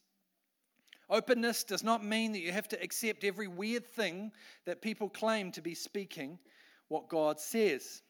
Openness 1.10 1.65
does 1.65 1.84
not 1.84 2.06
mean 2.06 2.32
that 2.32 2.39
you 2.39 2.54
have 2.54 2.70
to 2.70 2.82
accept 2.82 3.26
every 3.26 3.48
weird 3.48 3.86
thing 3.86 4.32
that 4.65 4.82
people 4.82 5.10
claim 5.10 5.52
to 5.52 5.62
be 5.62 5.76
speaking 5.76 6.39
what 6.88 7.10
God 7.10 7.39
says. 7.39 8.02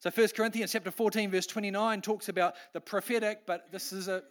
So 0.00 0.10
1 0.10 0.28
Corinthians 0.36 0.72
chapter 0.72 0.90
14, 0.90 1.30
verse 1.30 1.46
29 1.46 2.02
talks 2.02 2.28
about 2.28 2.54
the 2.72 2.80
prophetic, 2.80 3.46
but 3.46 3.70
this 3.72 3.92
is 3.92 4.08
a, 4.08 4.22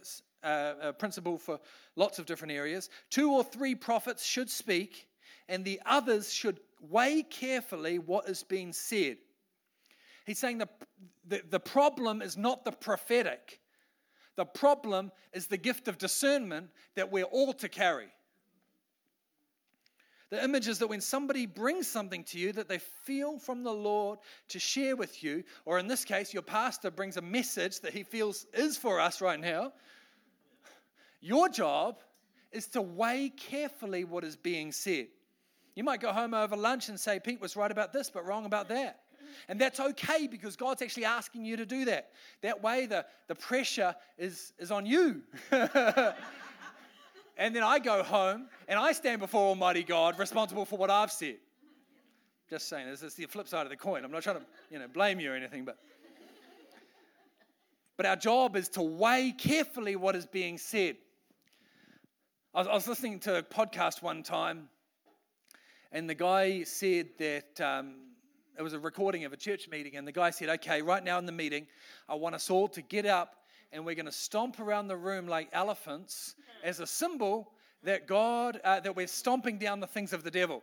a, 0.44 0.76
a 0.82 0.94
principle 0.94 1.38
for 1.38 1.60
lots 1.96 2.20
of 2.20 2.26
different 2.26 2.54
areas. 2.54 2.90
Two 3.10 3.32
or 3.32 3.44
three 3.44 3.76
prophets 3.76 4.26
should 4.26 4.50
speak, 4.50 5.08
and 5.48 5.66
the 5.66 5.80
others 5.86 6.34
should 6.34 6.60
weigh 6.82 7.24
carefully 7.24 8.00
what 8.00 8.28
is 8.30 8.44
being 8.44 8.74
said. 8.74 9.18
He's 10.30 10.38
saying 10.38 10.60
the, 10.60 10.70
the, 11.28 11.42
the 11.50 11.60
problem 11.60 12.22
is 12.22 12.38
not 12.38 12.63
the 12.63 12.72
prophetic. 12.72 13.60
The 14.36 14.46
problem 14.46 15.12
is 15.34 15.48
the 15.48 15.58
gift 15.58 15.88
of 15.88 15.98
discernment 15.98 16.70
that 16.94 17.12
we're 17.12 17.24
all 17.24 17.52
to 17.54 17.68
carry. 17.68 18.10
The 20.30 20.44
image 20.44 20.68
is 20.68 20.78
that 20.78 20.88
when 20.88 21.02
somebody 21.02 21.48
brings 21.48 21.88
something 21.88 22.24
to 22.26 22.38
you 22.38 22.54
that 22.54 22.70
they 22.70 22.78
feel 22.78 23.39
from 23.39 23.63
the 23.63 23.74
Lord 23.74 24.20
to 24.50 24.60
share 24.60 24.96
with 24.96 25.24
you, 25.24 25.44
or 25.65 25.80
in 25.80 25.88
this 25.88 26.06
case, 26.06 26.32
your 26.32 26.44
pastor 26.44 26.92
brings 26.92 27.18
a 27.18 27.24
message 27.24 27.80
that 27.80 27.94
he 27.94 28.04
feels 28.04 28.46
is 28.54 28.78
for 28.78 29.00
us 29.00 29.22
right 29.22 29.39
now, 29.39 29.74
your 31.22 31.50
job 31.50 32.04
is 32.52 32.68
to 32.68 32.84
weigh 32.84 33.30
carefully 33.36 34.04
what 34.04 34.24
is 34.24 34.36
being 34.36 34.72
said. 34.72 35.08
You 35.74 35.84
might 35.84 36.02
go 36.02 36.13
home 36.13 36.36
over 36.36 36.56
lunch 36.56 36.88
and 36.88 37.00
say, 37.00 37.20
Pete 37.20 37.42
was 37.42 37.56
right 37.56 37.72
about 37.72 37.94
this, 37.94 38.12
but 38.12 38.28
wrong 38.28 38.46
about 38.46 38.70
that. 38.70 39.00
And 39.48 39.60
that's 39.60 39.80
okay 39.80 40.28
because 40.28 40.56
God's 40.56 40.82
actually 40.82 41.06
asking 41.06 41.46
you 41.46 41.58
to 41.58 41.65
do 41.65 41.86
that. 41.86 42.12
That 42.42 42.62
way, 42.62 42.86
the, 42.86 43.06
the 43.28 43.36
pressure 43.36 43.96
is, 44.18 44.54
is 44.60 44.72
on 44.72 44.86
you. 44.86 45.22
And 47.39 47.56
then 47.56 47.63
I 47.63 47.80
go 47.80 48.04
home 48.04 48.50
and 48.68 48.78
I 48.78 48.92
stand 48.92 49.22
before 49.22 49.42
Almighty 49.42 49.82
God 49.82 50.20
responsible 50.20 50.65
for 50.65 50.78
what 50.78 50.89
I've 50.89 51.10
said. 51.10 51.38
Just 52.50 52.68
saying, 52.68 52.89
this 52.89 53.02
is 53.02 53.15
the 53.15 53.26
flip 53.28 53.48
side 53.48 53.65
of 53.65 53.70
the 53.70 53.78
coin. 53.78 54.04
I'm 54.04 54.12
not 54.12 54.24
trying 54.24 54.39
to 54.39 54.46
you 54.70 54.78
know, 54.78 54.89
blame 54.89 55.22
you 55.22 55.32
or 55.32 55.36
anything, 55.36 55.63
but. 55.63 55.78
But 57.96 58.06
our 58.06 58.15
job 58.15 58.56
is 58.56 58.70
to 58.70 58.82
weigh 58.82 59.34
carefully 59.38 59.98
what 59.98 60.15
is 60.15 60.26
being 60.26 60.58
said. 60.58 60.96
I 62.54 62.60
was, 62.60 62.68
I 62.68 62.74
was 62.74 62.88
listening 62.88 63.20
to 63.22 63.39
a 63.39 63.44
podcast 63.44 64.02
one 64.02 64.24
time, 64.24 64.70
and 65.92 66.10
the 66.10 66.15
guy 66.15 66.63
said 66.63 67.10
that 67.20 67.60
um, 67.60 67.96
it 68.60 68.62
was 68.62 68.74
a 68.74 68.80
recording 68.80 69.24
of 69.24 69.32
a 69.32 69.38
church 69.38 69.69
meeting, 69.69 69.95
and 69.95 70.06
the 70.06 70.12
guy 70.12 70.32
said, 70.32 70.50
Okay, 70.50 70.82
right 70.82 71.02
now 71.02 71.17
in 71.17 71.26
the 71.26 71.32
meeting, 71.32 71.65
I 72.10 72.15
want 72.15 72.36
us 72.36 72.50
all 72.50 72.67
to 72.67 72.82
get 72.82 73.06
up 73.06 73.38
and 73.72 73.86
we're 73.86 73.95
going 73.95 74.06
to 74.06 74.12
stomp 74.12 74.60
around 74.60 74.88
the 74.88 74.98
room 74.98 75.28
like 75.28 75.48
elephants 75.54 76.36
as 76.63 76.80
a 76.80 76.88
symbol 76.88 77.52
that 77.84 78.06
God, 78.06 78.60
uh, 78.63 78.82
that 78.82 78.95
we're 78.95 79.08
stomping 79.08 79.60
down 79.60 79.80
the 79.80 79.88
things 79.88 80.12
of 80.12 80.24
the 80.24 80.32
devil. 80.32 80.62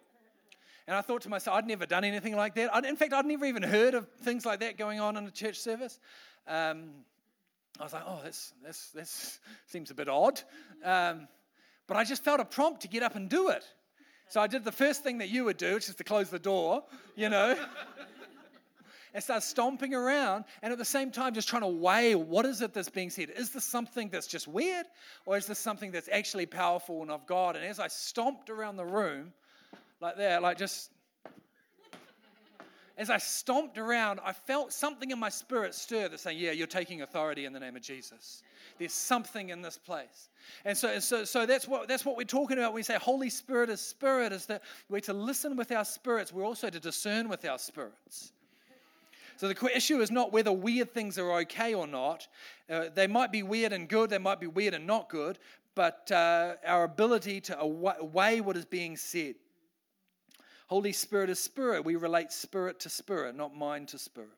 And 0.87 0.95
I 0.95 1.01
thought 1.01 1.23
to 1.23 1.29
myself, 1.29 1.57
I'd 1.57 1.67
never 1.67 1.87
done 1.87 2.05
anything 2.05 2.37
like 2.37 2.55
that. 2.57 2.75
I'd, 2.75 2.85
in 2.85 2.97
fact, 2.97 3.13
I'd 3.13 3.25
never 3.25 3.47
even 3.47 3.63
heard 3.63 3.95
of 3.95 4.07
things 4.23 4.45
like 4.45 4.61
that 4.61 4.77
going 4.77 5.01
on 5.01 5.17
in 5.17 5.25
a 5.25 5.31
church 5.31 5.59
service. 5.59 5.99
Um, 6.47 6.91
I 7.81 7.85
was 7.85 7.93
like, 7.93 8.05
oh, 8.07 8.21
that's, 8.23 8.53
that's, 8.63 8.91
that's 8.91 9.41
seems 9.69 9.91
a 9.91 9.95
bit 9.95 10.09
odd. 10.09 10.41
Um, 10.85 11.29
but 11.87 11.97
I 11.97 12.05
just 12.05 12.23
felt 12.23 12.41
a 12.41 12.45
prompt 12.45 12.83
to 12.83 12.89
get 12.89 13.03
up 13.03 13.17
and 13.17 13.31
do 13.31 13.49
it. 13.49 13.65
So 14.29 14.41
I 14.41 14.47
did 14.47 14.65
the 14.65 14.73
first 14.73 15.03
thing 15.03 15.19
that 15.19 15.29
you 15.29 15.45
would 15.45 15.57
do, 15.57 15.75
which 15.75 15.89
is 15.89 15.95
to 15.97 16.05
close 16.05 16.31
the 16.31 16.39
door, 16.39 16.83
you 17.15 17.29
know 17.29 17.57
and 19.17 19.25
start 19.25 19.43
stomping 19.43 19.95
around 19.95 20.45
and 20.61 20.71
at 20.71 20.79
the 20.79 20.85
same 20.85 21.11
time 21.11 21.33
just 21.33 21.49
trying 21.49 21.63
to 21.63 21.69
weigh 21.69 22.15
what 22.15 22.45
is 22.45 22.61
it 22.61 22.75
that's 22.75 22.91
being 22.91 23.09
said. 23.09 23.31
Is 23.31 23.49
this 23.49 23.65
something 23.65 24.11
that's 24.11 24.27
just 24.27 24.47
weird 24.47 24.85
or 25.25 25.39
is 25.39 25.47
this 25.47 25.59
something 25.59 25.91
that's 25.91 26.11
actually 26.13 26.45
powerful 26.45 27.01
and 27.01 27.11
of 27.11 27.27
God? 27.27 27.57
And 27.57 27.65
as 27.65 27.81
I 27.81 27.89
stomped 27.89 28.51
around 28.51 28.77
the 28.77 28.85
room 28.85 29.33
like 30.03 30.19
that, 30.19 30.43
like 30.43 30.59
just 30.59 30.91
as 32.99 33.11
I 33.11 33.19
stomped 33.19 33.77
around, 33.77 34.21
I 34.25 34.33
felt 34.33 34.73
something 34.73 35.11
in 35.11 35.19
my 35.19 35.29
spirit 35.29 35.75
stir 35.75 36.09
that's 36.09 36.23
saying, 36.23 36.39
Yeah, 36.39 36.53
you're 36.53 36.67
taking 36.67 37.03
authority 37.03 37.45
in 37.45 37.53
the 37.53 37.61
name 37.61 37.77
of 37.77 37.83
Jesus. 37.83 38.43
There's 38.79 38.93
something 38.93 39.51
in 39.51 39.61
this 39.63 39.77
place. 39.77 40.31
And 40.65 40.77
so, 40.77 40.99
so, 40.99 41.25
so 41.25 41.47
that's, 41.47 41.69
what, 41.69 41.89
that's 41.89 42.05
what 42.05 42.17
we're 42.17 42.25
talking 42.25 42.59
about 42.59 42.73
when 42.73 42.77
we 42.77 42.83
say 42.83 42.97
Holy 42.97 43.31
Spirit 43.31 43.69
is 43.71 43.81
Spirit, 43.81 44.33
is 44.33 44.47
that 44.47 44.63
we're 44.89 45.01
to 45.01 45.13
listen 45.13 45.57
with 45.57 45.73
our 45.73 45.85
spirits. 45.85 46.33
We're 46.33 46.45
also 46.45 46.71
to 46.71 46.81
discern 46.81 47.29
with 47.29 47.45
our 47.45 47.59
spirits. 47.59 48.33
So 49.37 49.49
the 49.49 49.77
issue 49.77 50.01
is 50.01 50.11
not 50.11 50.33
whether 50.33 50.51
weird 50.51 50.95
things 50.95 51.19
are 51.19 51.31
okay 51.41 51.75
or 51.75 51.87
not. 51.87 52.27
Uh, 52.71 52.87
they 52.95 53.07
might 53.07 53.31
be 53.31 53.43
weird 53.43 53.73
and 53.73 53.87
good, 53.87 54.09
they 54.09 54.19
might 54.19 54.41
be 54.41 54.47
weird 54.47 54.73
and 54.73 54.87
not 54.87 55.11
good, 55.11 55.39
but 55.75 56.11
uh, 56.11 56.55
our 56.65 56.85
ability 56.85 57.43
to 57.43 57.59
weigh 58.01 58.41
what 58.41 58.57
is 58.57 58.65
being 58.65 58.97
said. 58.97 59.35
Holy 60.67 60.93
Spirit 60.93 61.31
is 61.31 61.39
spirit. 61.39 61.85
We 61.85 61.97
relate 61.97 62.33
spirit 62.33 62.81
to 62.81 62.89
spirit, 62.89 63.37
not 63.37 63.55
mind 63.55 63.89
to 63.89 63.99
spirit. 63.99 64.31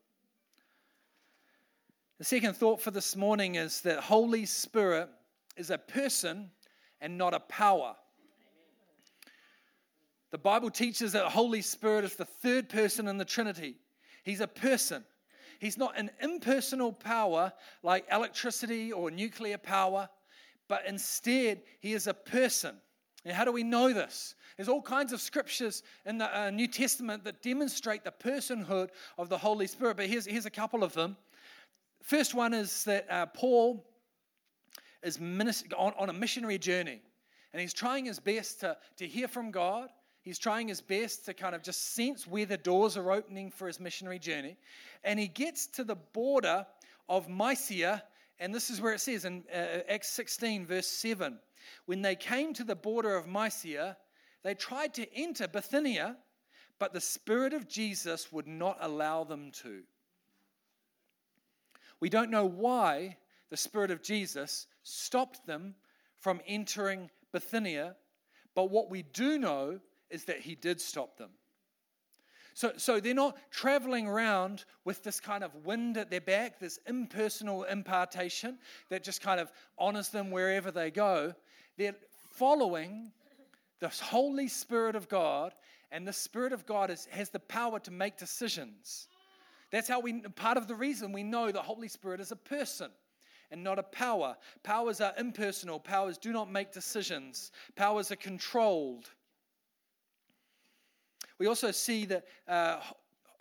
The 2.19 2.25
second 2.25 2.55
thought 2.55 2.81
for 2.81 2.91
this 2.91 3.15
morning 3.15 3.55
is 3.55 3.81
that 3.81 3.99
Holy 3.99 4.45
Spirit 4.45 5.09
is 5.57 5.69
a 5.69 5.77
person 5.77 6.51
and 7.01 7.17
not 7.17 7.33
a 7.33 7.39
power. 7.39 7.95
The 10.31 10.37
Bible 10.37 10.69
teaches 10.69 11.13
that 11.13 11.25
Holy 11.25 11.61
Spirit 11.61 12.03
is 12.03 12.15
the 12.15 12.25
third 12.25 12.69
person 12.69 13.07
in 13.07 13.17
the 13.17 13.25
Trinity. 13.25 13.77
He's 14.23 14.41
a 14.41 14.47
person. 14.47 15.03
He's 15.59 15.77
not 15.77 15.97
an 15.97 16.11
impersonal 16.21 16.93
power 16.93 17.51
like 17.83 18.05
electricity 18.11 18.91
or 18.91 19.09
nuclear 19.09 19.57
power, 19.57 20.07
but 20.67 20.85
instead, 20.85 21.63
he 21.79 21.93
is 21.93 22.05
a 22.05 22.13
person. 22.13 22.75
And 23.29 23.37
how 23.37 23.45
do 23.45 23.51
we 23.51 23.61
know 23.61 23.93
this? 23.93 24.33
There's 24.57 24.67
all 24.67 24.81
kinds 24.81 25.13
of 25.13 25.21
scriptures 25.21 25.83
in 26.03 26.17
the 26.17 26.35
uh, 26.35 26.49
New 26.49 26.67
Testament 26.67 27.23
that 27.25 27.43
demonstrate 27.43 28.03
the 28.03 28.11
personhood 28.11 28.89
of 29.19 29.29
the 29.29 29.37
Holy 29.37 29.67
Spirit, 29.67 29.97
but 29.97 30.07
here's, 30.07 30.25
here's 30.25 30.47
a 30.47 30.49
couple 30.49 30.83
of 30.83 30.93
them. 30.93 31.15
First 32.01 32.33
one 32.33 32.55
is 32.55 32.83
that 32.85 33.05
uh, 33.07 33.27
Paul 33.27 33.85
is 35.03 35.19
on, 35.77 35.93
on 35.95 36.09
a 36.09 36.13
missionary 36.13 36.57
journey, 36.57 37.03
and 37.53 37.61
he's 37.61 37.71
trying 37.71 38.05
his 38.05 38.19
best 38.19 38.61
to, 38.61 38.75
to 38.97 39.05
hear 39.05 39.27
from 39.27 39.51
God 39.51 39.89
He's 40.21 40.37
trying 40.37 40.67
his 40.67 40.81
best 40.81 41.25
to 41.25 41.33
kind 41.33 41.55
of 41.55 41.63
just 41.63 41.95
sense 41.95 42.27
where 42.27 42.45
the 42.45 42.57
doors 42.57 42.97
are 42.97 43.11
opening 43.11 43.51
for 43.51 43.67
his 43.67 43.79
missionary 43.79 44.19
journey. 44.19 44.57
And 45.03 45.17
he 45.17 45.27
gets 45.27 45.65
to 45.67 45.83
the 45.83 45.95
border 45.95 46.65
of 47.07 47.29
Mysia, 47.29 48.03
and 48.39 48.53
this 48.53 48.69
is 48.69 48.79
where 48.79 48.93
it 48.93 49.01
says 49.01 49.25
in 49.25 49.43
uh, 49.53 49.79
Acts 49.89 50.09
16, 50.09 50.65
verse 50.65 50.87
7. 50.87 51.37
When 51.85 52.01
they 52.01 52.15
came 52.15 52.53
to 52.53 52.63
the 52.63 52.75
border 52.75 53.15
of 53.15 53.27
Mysia, 53.27 53.97
they 54.43 54.53
tried 54.53 54.93
to 54.95 55.13
enter 55.13 55.47
Bithynia, 55.47 56.15
but 56.79 56.93
the 56.93 57.01
Spirit 57.01 57.53
of 57.53 57.67
Jesus 57.67 58.31
would 58.31 58.47
not 58.47 58.77
allow 58.79 59.23
them 59.25 59.51
to. 59.63 59.81
We 61.99 62.09
don't 62.09 62.31
know 62.31 62.45
why 62.45 63.17
the 63.49 63.57
Spirit 63.57 63.91
of 63.91 64.01
Jesus 64.01 64.67
stopped 64.83 65.45
them 65.45 65.75
from 66.17 66.39
entering 66.47 67.09
Bithynia, 67.33 67.95
but 68.55 68.71
what 68.71 68.89
we 68.89 69.03
do 69.03 69.37
know 69.37 69.79
is 70.09 70.23
that 70.25 70.39
he 70.39 70.55
did 70.55 70.79
stop 70.79 71.17
them. 71.17 71.29
So, 72.59 72.73
so 72.75 72.99
they're 72.99 73.13
not 73.13 73.37
traveling 73.51 74.05
around 74.05 74.65
with 74.83 75.01
this 75.01 75.21
kind 75.21 75.45
of 75.45 75.55
wind 75.63 75.95
at 75.95 76.09
their 76.09 76.19
back, 76.19 76.59
this 76.59 76.77
impersonal 76.87 77.63
impartation 77.63 78.57
that 78.89 79.01
just 79.01 79.21
kind 79.21 79.39
of 79.39 79.49
honors 79.77 80.09
them 80.09 80.29
wherever 80.29 80.69
they 80.69 80.91
go. 80.91 81.33
They're 81.77 81.95
following 82.31 83.13
the 83.79 83.87
Holy 83.87 84.49
Spirit 84.49 84.97
of 84.97 85.07
God, 85.07 85.53
and 85.93 86.05
the 86.05 86.11
Spirit 86.11 86.51
of 86.51 86.65
God 86.65 86.89
is, 86.89 87.07
has 87.11 87.29
the 87.29 87.39
power 87.39 87.79
to 87.79 87.91
make 87.91 88.17
decisions. 88.17 89.07
That's 89.71 89.87
how 89.87 90.01
we, 90.01 90.19
part 90.19 90.57
of 90.57 90.67
the 90.67 90.75
reason 90.75 91.13
we 91.13 91.23
know 91.23 91.53
the 91.53 91.61
Holy 91.61 91.87
Spirit 91.87 92.19
is 92.19 92.33
a 92.33 92.35
person 92.35 92.91
and 93.51 93.63
not 93.63 93.79
a 93.79 93.83
power. 93.83 94.35
Powers 94.63 94.99
are 94.99 95.13
impersonal, 95.17 95.79
powers 95.79 96.17
do 96.17 96.33
not 96.33 96.51
make 96.51 96.73
decisions, 96.73 97.53
powers 97.77 98.11
are 98.11 98.17
controlled. 98.17 99.11
We 101.39 101.47
also 101.47 101.71
see 101.71 102.05
that 102.05 102.25
uh, 102.47 102.79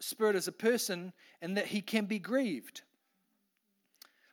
Spirit 0.00 0.36
is 0.36 0.48
a 0.48 0.52
person 0.52 1.12
and 1.42 1.56
that 1.56 1.66
he 1.66 1.80
can 1.80 2.06
be 2.06 2.18
grieved. 2.18 2.82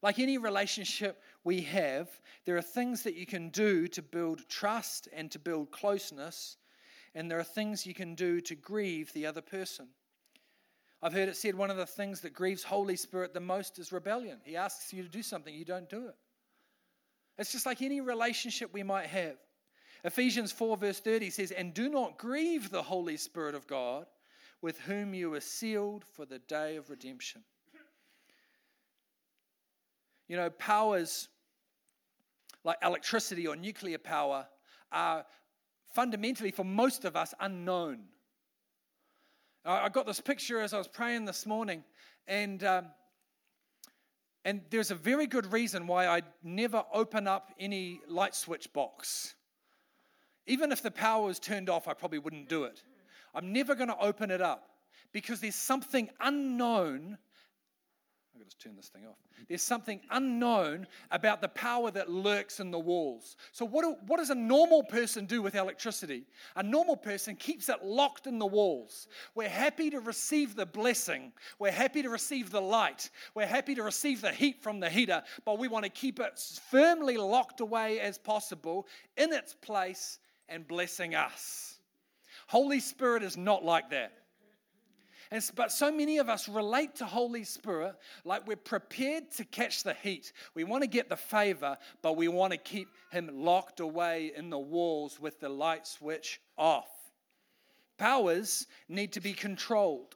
Like 0.02 0.20
any 0.20 0.38
relationship 0.38 1.22
we 1.44 1.62
have, 1.62 2.10
there 2.46 2.56
are 2.58 2.62
things 2.62 3.02
that 3.04 3.16
you 3.16 3.26
can 3.26 3.50
do 3.50 3.88
to 3.88 4.02
build 4.04 4.48
trust 4.48 5.08
and 5.12 5.32
to 5.32 5.40
build 5.40 5.72
closeness, 5.72 6.58
and 7.16 7.30
there 7.30 7.40
are 7.40 7.44
things 7.44 7.88
you 7.88 7.96
can 7.96 8.14
do 8.14 8.40
to 8.42 8.56
grieve 8.56 9.12
the 9.14 9.26
other 9.26 9.42
person. 9.42 9.88
I've 11.02 11.14
heard 11.14 11.30
it 11.30 11.36
said 11.36 11.56
one 11.56 11.72
of 11.72 11.78
the 11.78 11.86
things 11.86 12.22
that 12.22 12.34
grieves 12.34 12.64
Holy 12.64 12.96
Spirit 12.96 13.34
the 13.34 13.40
most 13.40 13.80
is 13.80 13.92
rebellion. 13.92 14.40
He 14.44 14.56
asks 14.56 14.94
you 14.94 15.02
to 15.02 15.10
do 15.10 15.24
something, 15.24 15.54
you 15.54 15.66
don't 15.66 15.90
do 15.90 16.08
it. 16.08 16.16
It's 17.38 17.52
just 17.52 17.66
like 17.66 17.82
any 17.82 18.00
relationship 18.00 18.74
we 18.74 18.84
might 18.84 19.08
have. 19.08 19.38
Ephesians 20.06 20.52
4, 20.52 20.78
verse 20.78 21.00
30 21.00 21.32
says, 21.32 21.50
And 21.50 21.74
do 21.74 21.90
not 21.90 22.20
grieve 22.20 22.70
the 22.70 22.84
Holy 22.84 23.18
Spirit 23.18 23.56
of 23.56 23.66
God, 23.66 24.06
with 24.62 24.80
whom 24.82 25.16
you 25.16 25.32
were 25.32 25.42
sealed 25.42 26.06
for 26.14 26.28
the 26.28 26.38
day 26.38 26.76
of 26.76 26.92
redemption. 26.92 27.44
You 30.28 30.38
know, 30.38 30.52
powers 30.52 31.28
like 32.64 32.78
electricity 32.84 33.48
or 33.48 33.56
nuclear 33.56 33.98
power 33.98 34.46
are 34.92 35.26
fundamentally, 35.96 36.52
for 36.52 36.64
most 36.64 37.04
of 37.04 37.16
us, 37.16 37.34
unknown. 37.40 38.04
I 39.66 39.90
got 39.90 40.06
this 40.06 40.22
picture 40.22 40.62
as 40.62 40.72
I 40.72 40.78
was 40.78 40.88
praying 40.88 41.26
this 41.26 41.48
morning, 41.48 41.84
and 42.28 42.64
um, 42.64 42.86
and 44.44 44.62
there's 44.70 44.92
a 44.92 44.96
very 44.96 45.26
good 45.26 45.52
reason 45.52 45.88
why 45.88 46.06
I 46.06 46.22
never 46.44 46.84
open 46.94 47.28
up 47.28 47.52
any 47.60 48.02
light 48.08 48.36
switch 48.36 48.72
box. 48.72 49.34
Even 50.48 50.72
if 50.72 50.82
the 50.82 50.92
power 50.92 51.26
was 51.26 51.40
turned 51.40 51.70
off, 51.70 51.88
I 51.88 51.94
probably 51.94 52.20
wouldn't 52.20 52.50
do 52.50 52.64
it. 52.66 52.82
I'm 53.34 53.52
never 53.52 53.76
going 53.76 53.90
to 53.90 53.98
open 53.98 54.32
it 54.32 54.42
up 54.42 54.70
because 55.12 55.40
there's 55.40 55.56
something 55.56 56.10
unknown 56.20 57.18
got 58.46 58.60
to 58.60 58.68
turn 58.68 58.76
this 58.76 58.90
thing 58.90 59.06
off. 59.06 59.18
There's 59.48 59.64
something 59.64 60.02
unknown 60.12 60.88
about 61.12 61.42
the 61.42 61.48
power 61.50 61.92
that 61.92 62.10
lurks 62.10 62.60
in 62.60 62.72
the 62.72 62.80
walls. 62.80 63.38
So, 63.52 63.66
what, 63.66 63.84
do, 63.84 63.96
what 64.08 64.18
does 64.18 64.30
a 64.30 64.36
normal 64.36 64.84
person 64.84 65.26
do 65.26 65.42
with 65.42 65.56
electricity? 65.56 66.24
A 66.56 66.64
normal 66.64 66.96
person 66.96 67.36
keeps 67.36 67.70
it 67.70 67.84
locked 67.84 68.28
in 68.28 68.40
the 68.40 68.46
walls. 68.46 69.08
We're 69.34 69.50
happy 69.50 69.90
to 69.90 70.00
receive 70.00 70.56
the 70.56 70.66
blessing, 70.66 71.32
we're 71.60 71.72
happy 71.72 72.02
to 72.04 72.10
receive 72.10 72.52
the 72.52 72.62
light, 72.62 73.10
we're 73.34 73.48
happy 73.48 73.76
to 73.76 73.84
receive 73.84 74.22
the 74.22 74.32
heat 74.32 74.62
from 74.62 74.80
the 74.80 74.90
heater, 74.90 75.24
but 75.44 75.60
we 75.60 75.68
want 75.68 75.86
to 75.86 75.92
keep 75.92 76.20
it 76.20 76.40
firmly 76.70 77.18
locked 77.18 77.62
away 77.62 78.00
as 78.00 78.18
possible 78.18 78.88
in 79.18 79.34
its 79.34 79.54
place 79.54 80.20
and 80.50 80.68
blessing 80.68 81.16
us. 81.16 81.80
Holy 82.48 82.80
Spirit 82.80 83.24
is 83.24 83.38
not 83.38 83.64
like 83.64 83.90
that. 83.90 84.14
And, 85.32 85.44
but 85.56 85.72
so 85.72 85.92
many 85.92 86.20
of 86.20 86.30
us 86.30 86.48
relate 86.48 86.96
to 86.98 87.06
Holy 87.06 87.44
Spirit 87.44 87.96
like 88.26 88.48
we're 88.48 88.56
prepared 88.56 89.32
to 89.32 89.44
catch 89.46 89.84
the 89.84 89.96
heat. 89.96 90.32
We 90.54 90.64
want 90.64 90.84
to 90.84 90.88
get 90.88 91.10
the 91.10 91.16
favor, 91.16 91.78
but 92.02 92.16
we 92.16 92.28
want 92.28 92.52
to 92.52 92.58
keep 92.58 92.90
him 93.12 93.30
locked 93.34 93.80
away 93.80 94.32
in 94.36 94.50
the 94.50 94.60
walls 94.60 95.20
with 95.20 95.40
the 95.40 95.50
light 95.50 95.88
switch 95.88 96.40
off. 96.58 96.90
Powers 97.98 98.68
need 98.88 99.14
to 99.14 99.22
be 99.22 99.34
controlled. 99.34 100.16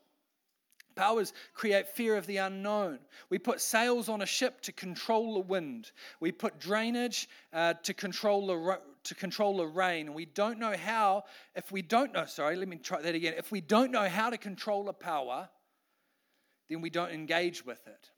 Powers 0.96 1.34
create 1.54 1.88
fear 1.88 2.18
of 2.18 2.28
the 2.28 2.38
unknown. 2.38 3.00
We 3.30 3.39
put 3.39 3.62
sails 3.62 4.10
on 4.10 4.22
a 4.22 4.26
ship 4.26 4.60
to 4.62 4.74
control 4.74 5.36
the 5.36 5.39
wind. 5.48 5.92
We 6.20 6.32
put 6.34 6.60
drainage 6.60 7.30
uh, 7.54 7.76
to 7.84 7.94
control 7.94 8.48
the 8.48 8.82
to 9.10 9.15
control 9.15 9.58
the 9.58 9.67
rain. 9.67 10.08
And 10.08 10.15
we 10.15 10.26
don't 10.26 10.58
know 10.58 10.76
how. 10.76 11.24
If 11.56 11.72
we 11.72 11.82
don't 11.82 12.13
know, 12.13 12.26
sorry, 12.26 12.56
let 12.56 12.67
me 12.67 12.78
try 12.78 13.02
that 13.02 13.13
again. 13.13 13.34
If 13.38 13.52
we 13.52 13.60
don't 13.60 13.91
know 13.91 14.08
how 14.08 14.30
to 14.30 14.38
control 14.38 14.88
a 14.88 14.93
power, 14.93 15.50
then 16.69 16.82
we 16.82 16.89
don't 16.89 17.12
engage 17.12 17.65
with 17.65 17.86
it, 17.88 18.10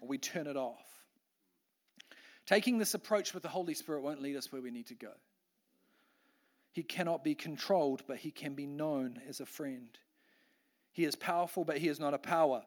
or 0.00 0.08
we 0.08 0.18
turn 0.18 0.46
it 0.46 0.56
off. 0.56 0.84
Taking 2.46 2.78
this 2.78 2.94
approach 2.94 3.34
with 3.34 3.42
the 3.42 3.48
Holy 3.48 3.74
Spirit 3.74 4.02
won't 4.02 4.22
lead 4.22 4.36
us 4.36 4.52
where 4.52 4.62
we 4.62 4.70
need 4.70 4.86
to 4.86 4.94
go. 4.94 5.12
He 6.72 6.82
cannot 6.82 7.24
be 7.24 7.34
controlled, 7.34 8.02
but 8.06 8.18
he 8.18 8.30
can 8.30 8.54
be 8.54 8.66
known 8.66 9.20
as 9.28 9.40
a 9.40 9.46
friend. 9.46 9.88
He 10.92 11.04
is 11.04 11.16
powerful, 11.16 11.64
but 11.64 11.78
he 11.78 11.88
is 11.88 11.98
not 11.98 12.14
a 12.14 12.18
power. 12.18 12.62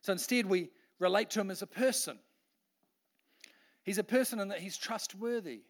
So 0.00 0.12
instead, 0.12 0.46
we 0.46 0.70
relate 0.98 1.30
to 1.30 1.40
him 1.40 1.50
as 1.50 1.62
a 1.62 1.66
person. 1.66 2.18
He's 3.84 3.98
a 3.98 4.04
person 4.04 4.40
in 4.40 4.48
that 4.48 4.60
he's 4.60 4.78
trustworthy, 4.78 5.62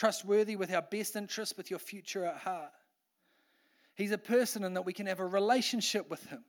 trustworthy 0.00 0.56
with 0.56 0.72
our 0.72 0.80
best 0.80 1.14
interests, 1.14 1.58
with 1.58 1.68
your 1.68 1.78
future 1.78 2.24
at 2.24 2.38
heart. 2.38 2.72
He's 3.96 4.12
a 4.12 4.18
person 4.18 4.64
in 4.64 4.72
that 4.72 4.86
we 4.86 4.94
can 4.94 5.04
have 5.04 5.20
a 5.20 5.26
relationship 5.26 6.08
with 6.08 6.24
him, 6.24 6.42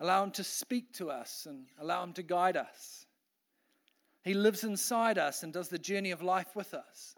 allow 0.00 0.22
him 0.22 0.32
to 0.32 0.44
speak 0.44 0.92
to 0.94 1.10
us, 1.10 1.46
and 1.48 1.64
allow 1.80 2.02
him 2.02 2.12
to 2.12 2.22
guide 2.22 2.58
us. 2.58 3.06
He 4.22 4.34
lives 4.34 4.64
inside 4.64 5.16
us 5.16 5.44
and 5.44 5.50
does 5.50 5.70
the 5.70 5.78
journey 5.78 6.10
of 6.10 6.20
life 6.20 6.54
with 6.54 6.74
us. 6.74 7.14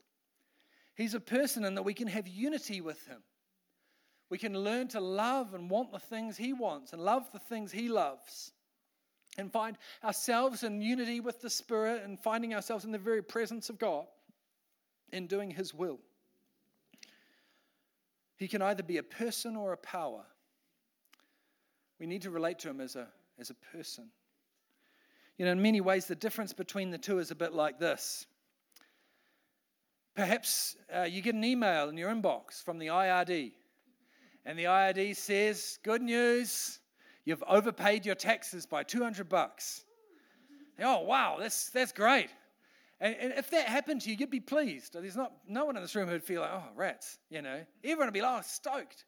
He's 0.95 1.15
a 1.15 1.21
person 1.21 1.65
in 1.65 1.75
that 1.75 1.83
we 1.83 1.95
can 1.95 2.07
have 2.07 2.29
unity 2.29 2.81
with 2.81 3.05
him. 3.09 3.19
We 4.31 4.39
can 4.39 4.57
learn 4.57 4.87
to 4.89 5.01
love 5.01 5.53
and 5.53 5.69
want 5.69 5.91
the 5.91 5.99
things 5.99 6.37
He 6.37 6.53
wants 6.53 6.93
and 6.93 7.03
love 7.03 7.29
the 7.33 7.41
things 7.41 7.73
He 7.73 7.89
loves 7.89 8.53
and 9.37 9.51
find 9.51 9.79
ourselves 10.05 10.63
in 10.63 10.81
unity 10.81 11.19
with 11.19 11.41
the 11.41 11.51
Spirit 11.51 12.05
and 12.05 12.21
finding 12.21 12.55
ourselves 12.55 12.85
in 12.85 12.93
the 12.93 12.99
very 12.99 13.23
presence 13.23 13.69
of 13.69 13.81
God 13.81 14.07
in 15.13 15.27
doing 15.27 15.51
His 15.51 15.75
will. 15.75 15.99
He 18.37 18.49
can 18.49 18.63
either 18.63 18.83
be 18.83 18.99
a 18.99 19.03
person 19.03 19.57
or 19.57 19.73
a 19.73 19.77
power. 19.77 20.25
We 21.99 22.07
need 22.07 22.23
to 22.23 22.31
relate 22.31 22.61
to 22.61 22.71
Him 22.71 22.81
as 22.81 22.97
a, 22.97 23.09
as 23.39 23.51
a 23.51 23.55
person. 23.77 24.09
You 25.37 25.47
know, 25.47 25.53
in 25.53 25.63
many 25.63 25.81
ways, 25.81 26.07
the 26.07 26.15
difference 26.15 26.53
between 26.53 26.91
the 26.91 26.99
two 26.99 27.19
is 27.19 27.31
a 27.31 27.35
bit 27.35 27.53
like 27.53 27.79
this. 27.79 28.27
Perhaps 30.15 30.77
uh, 30.95 31.03
you 31.03 31.23
get 31.23 31.35
an 31.35 31.45
email 31.45 31.89
in 31.89 31.97
your 31.97 32.13
inbox 32.13 32.63
from 32.63 32.79
the 32.79 32.89
IRD 32.89 33.53
and 34.49 34.59
the 34.59 34.65
IRD 34.65 35.15
says, 35.15 35.79
Good 35.83 36.01
news, 36.01 36.81
you've 37.27 37.45
overpaid 37.47 38.07
your 38.07 38.15
taxes 38.15 38.65
by 38.65 38.83
200 38.83 39.29
bucks. 39.29 39.85
Oh, 40.81 41.03
wow, 41.03 41.37
that's, 41.39 41.69
that's 41.69 41.93
great. 41.93 42.31
And, 43.01 43.15
and, 43.21 43.33
if 43.35 43.51
that 43.51 43.67
happened 43.67 44.01
to 44.03 44.11
you, 44.11 44.17
you'd 44.19 44.31
be 44.31 44.41
pleased. 44.41 44.95
There's 44.95 45.17
not 45.17 45.33
no 45.47 45.65
one 45.65 45.77
in 45.77 45.83
this 45.83 45.95
room 45.95 46.09
who'd 46.09 46.25
feel 46.25 46.41
like, 46.41 46.51
oh, 46.53 46.65
rats, 46.75 47.19
you 47.31 47.43
know. 47.43 47.61
Everyone 47.85 48.09
would 48.09 48.15
be 48.15 48.23
like, 48.23 48.41
oh, 48.41 48.43
stoked. 48.45 49.05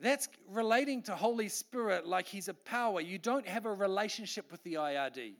That's 0.00 0.28
relating 0.48 1.02
to 1.02 1.14
Holy 1.14 1.48
Spirit 1.48 2.06
like 2.06 2.26
He's 2.26 2.48
a 2.48 2.54
power. 2.54 3.00
You 3.02 3.18
don't 3.18 3.46
have 3.46 3.66
a 3.66 3.72
relationship 3.72 4.50
with 4.50 4.62
the 4.62 4.74
IRD. 4.74 5.34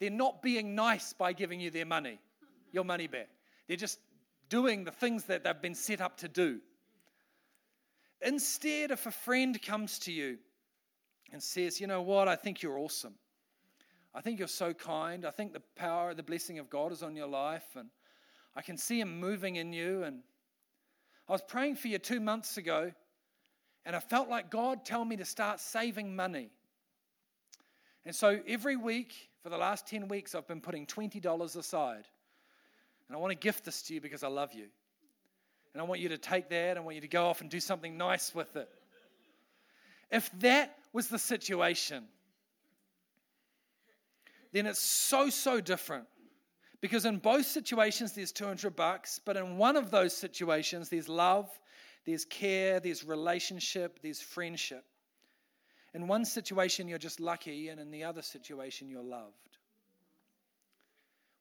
They're 0.00 0.10
not 0.10 0.42
being 0.42 0.74
nice 0.74 1.12
by 1.12 1.32
giving 1.32 1.60
you 1.60 1.70
their 1.70 1.86
money, 1.86 2.18
your 2.72 2.84
money 2.84 3.06
back. 3.06 3.28
They're 3.68 3.76
just 3.76 4.00
doing 4.48 4.82
the 4.82 4.90
things 4.90 5.24
that 5.24 5.44
they've 5.44 5.62
been 5.62 5.76
set 5.76 6.00
up 6.00 6.16
to 6.18 6.28
do. 6.28 6.58
Instead, 8.20 8.90
if 8.90 9.06
a 9.06 9.12
friend 9.12 9.60
comes 9.62 10.00
to 10.00 10.12
you 10.12 10.38
and 11.32 11.40
says, 11.40 11.80
You 11.80 11.86
know 11.86 12.02
what, 12.02 12.26
I 12.26 12.34
think 12.34 12.62
you're 12.62 12.78
awesome. 12.78 13.14
I 14.14 14.20
think 14.20 14.38
you're 14.38 14.48
so 14.48 14.74
kind. 14.74 15.24
I 15.24 15.30
think 15.30 15.52
the 15.52 15.62
power, 15.76 16.12
the 16.14 16.22
blessing 16.22 16.58
of 16.58 16.68
God 16.68 16.92
is 16.92 17.02
on 17.02 17.16
your 17.16 17.26
life, 17.26 17.64
and 17.76 17.88
I 18.54 18.62
can 18.62 18.76
see 18.76 19.00
Him 19.00 19.20
moving 19.20 19.56
in 19.56 19.72
you. 19.72 20.02
And 20.02 20.20
I 21.28 21.32
was 21.32 21.42
praying 21.42 21.76
for 21.76 21.88
you 21.88 21.98
two 21.98 22.20
months 22.20 22.56
ago, 22.56 22.92
and 23.86 23.96
I 23.96 24.00
felt 24.00 24.28
like 24.28 24.50
God 24.50 24.84
told 24.84 25.08
me 25.08 25.16
to 25.16 25.24
start 25.24 25.60
saving 25.60 26.14
money. 26.14 26.50
And 28.04 28.14
so 28.14 28.40
every 28.46 28.76
week, 28.76 29.14
for 29.42 29.48
the 29.48 29.56
last 29.56 29.86
10 29.86 30.08
weeks, 30.08 30.34
I've 30.34 30.46
been 30.46 30.60
putting 30.60 30.86
$20 30.86 31.56
aside. 31.56 32.04
And 33.08 33.16
I 33.16 33.20
want 33.20 33.30
to 33.30 33.36
gift 33.36 33.64
this 33.64 33.82
to 33.82 33.94
you 33.94 34.00
because 34.00 34.22
I 34.22 34.28
love 34.28 34.52
you. 34.52 34.66
And 35.72 35.80
I 35.80 35.84
want 35.84 36.00
you 36.00 36.10
to 36.10 36.18
take 36.18 36.48
that. 36.50 36.76
I 36.76 36.80
want 36.80 36.96
you 36.96 37.00
to 37.00 37.08
go 37.08 37.26
off 37.26 37.40
and 37.40 37.50
do 37.50 37.60
something 37.60 37.96
nice 37.96 38.34
with 38.34 38.56
it. 38.56 38.68
If 40.10 40.30
that 40.40 40.76
was 40.92 41.08
the 41.08 41.18
situation, 41.18 42.04
then 44.52 44.66
it's 44.66 44.80
so, 44.80 45.30
so 45.30 45.60
different. 45.60 46.06
Because 46.80 47.04
in 47.04 47.18
both 47.18 47.46
situations, 47.46 48.12
there's 48.12 48.32
200 48.32 48.74
bucks, 48.74 49.20
but 49.24 49.36
in 49.36 49.56
one 49.56 49.76
of 49.76 49.90
those 49.90 50.14
situations, 50.16 50.88
there's 50.88 51.08
love, 51.08 51.48
there's 52.04 52.24
care, 52.24 52.80
there's 52.80 53.04
relationship, 53.04 54.00
there's 54.02 54.20
friendship. 54.20 54.84
In 55.94 56.08
one 56.08 56.24
situation, 56.24 56.88
you're 56.88 56.98
just 56.98 57.20
lucky, 57.20 57.68
and 57.68 57.80
in 57.80 57.90
the 57.90 58.02
other 58.02 58.22
situation, 58.22 58.88
you're 58.88 59.02
loved. 59.02 59.58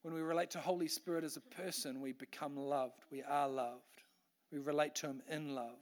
When 0.03 0.13
we 0.13 0.21
relate 0.21 0.51
to 0.51 0.59
Holy 0.59 0.87
Spirit 0.87 1.23
as 1.23 1.37
a 1.37 1.41
person, 1.41 2.01
we 2.01 2.11
become 2.11 2.55
loved. 2.55 3.05
We 3.11 3.23
are 3.23 3.47
loved. 3.47 4.03
We 4.51 4.59
relate 4.59 4.95
to 4.95 5.07
Him 5.07 5.21
in 5.29 5.55
love. 5.55 5.79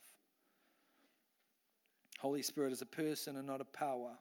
Holy 2.20 2.42
Spirit 2.42 2.74
is 2.74 2.82
a 2.82 2.86
person 2.86 3.38
and 3.38 3.48
not 3.48 3.62
a 3.62 3.66
power. 3.66 4.12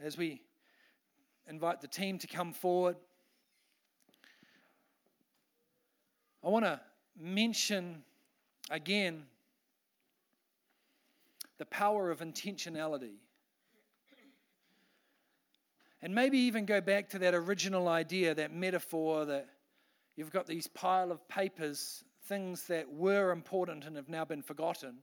As 0.00 0.16
we 0.16 0.42
invite 1.48 1.80
the 1.80 1.88
team 1.88 2.18
to 2.18 2.26
come 2.26 2.52
forward, 2.52 2.96
I 6.44 6.48
want 6.48 6.64
to 6.64 6.80
mention 7.18 8.02
again 8.70 9.24
the 11.58 11.66
power 11.66 12.10
of 12.10 12.20
intentionality. 12.20 13.16
And 16.00 16.14
maybe 16.14 16.38
even 16.38 16.64
go 16.64 16.80
back 16.80 17.08
to 17.10 17.18
that 17.18 17.34
original 17.34 17.88
idea, 17.88 18.34
that 18.34 18.54
metaphor 18.54 19.24
that 19.24 19.48
you've 20.16 20.30
got 20.30 20.46
these 20.46 20.68
pile 20.68 21.10
of 21.10 21.26
papers 21.28 22.04
things 22.28 22.64
that 22.64 22.92
were 22.92 23.30
important 23.32 23.84
and 23.84 23.96
have 23.96 24.08
now 24.08 24.24
been 24.24 24.42
forgotten. 24.42 24.98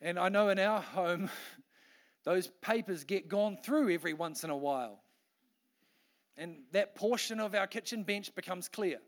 And 0.00 0.18
I 0.18 0.28
know 0.28 0.48
in 0.48 0.58
our 0.58 0.80
home, 0.94 1.28
those 2.24 2.48
papers 2.60 3.04
get 3.04 3.28
gone 3.28 3.56
through 3.62 3.92
every 3.92 4.12
once 4.12 4.44
in 4.44 4.50
a 4.50 4.56
while. 4.56 5.00
And 6.36 6.56
that 6.72 6.94
portion 6.94 7.40
of 7.40 7.54
our 7.54 7.66
kitchen 7.66 8.02
bench 8.02 8.34
becomes 8.34 8.68
clear. 8.68 8.98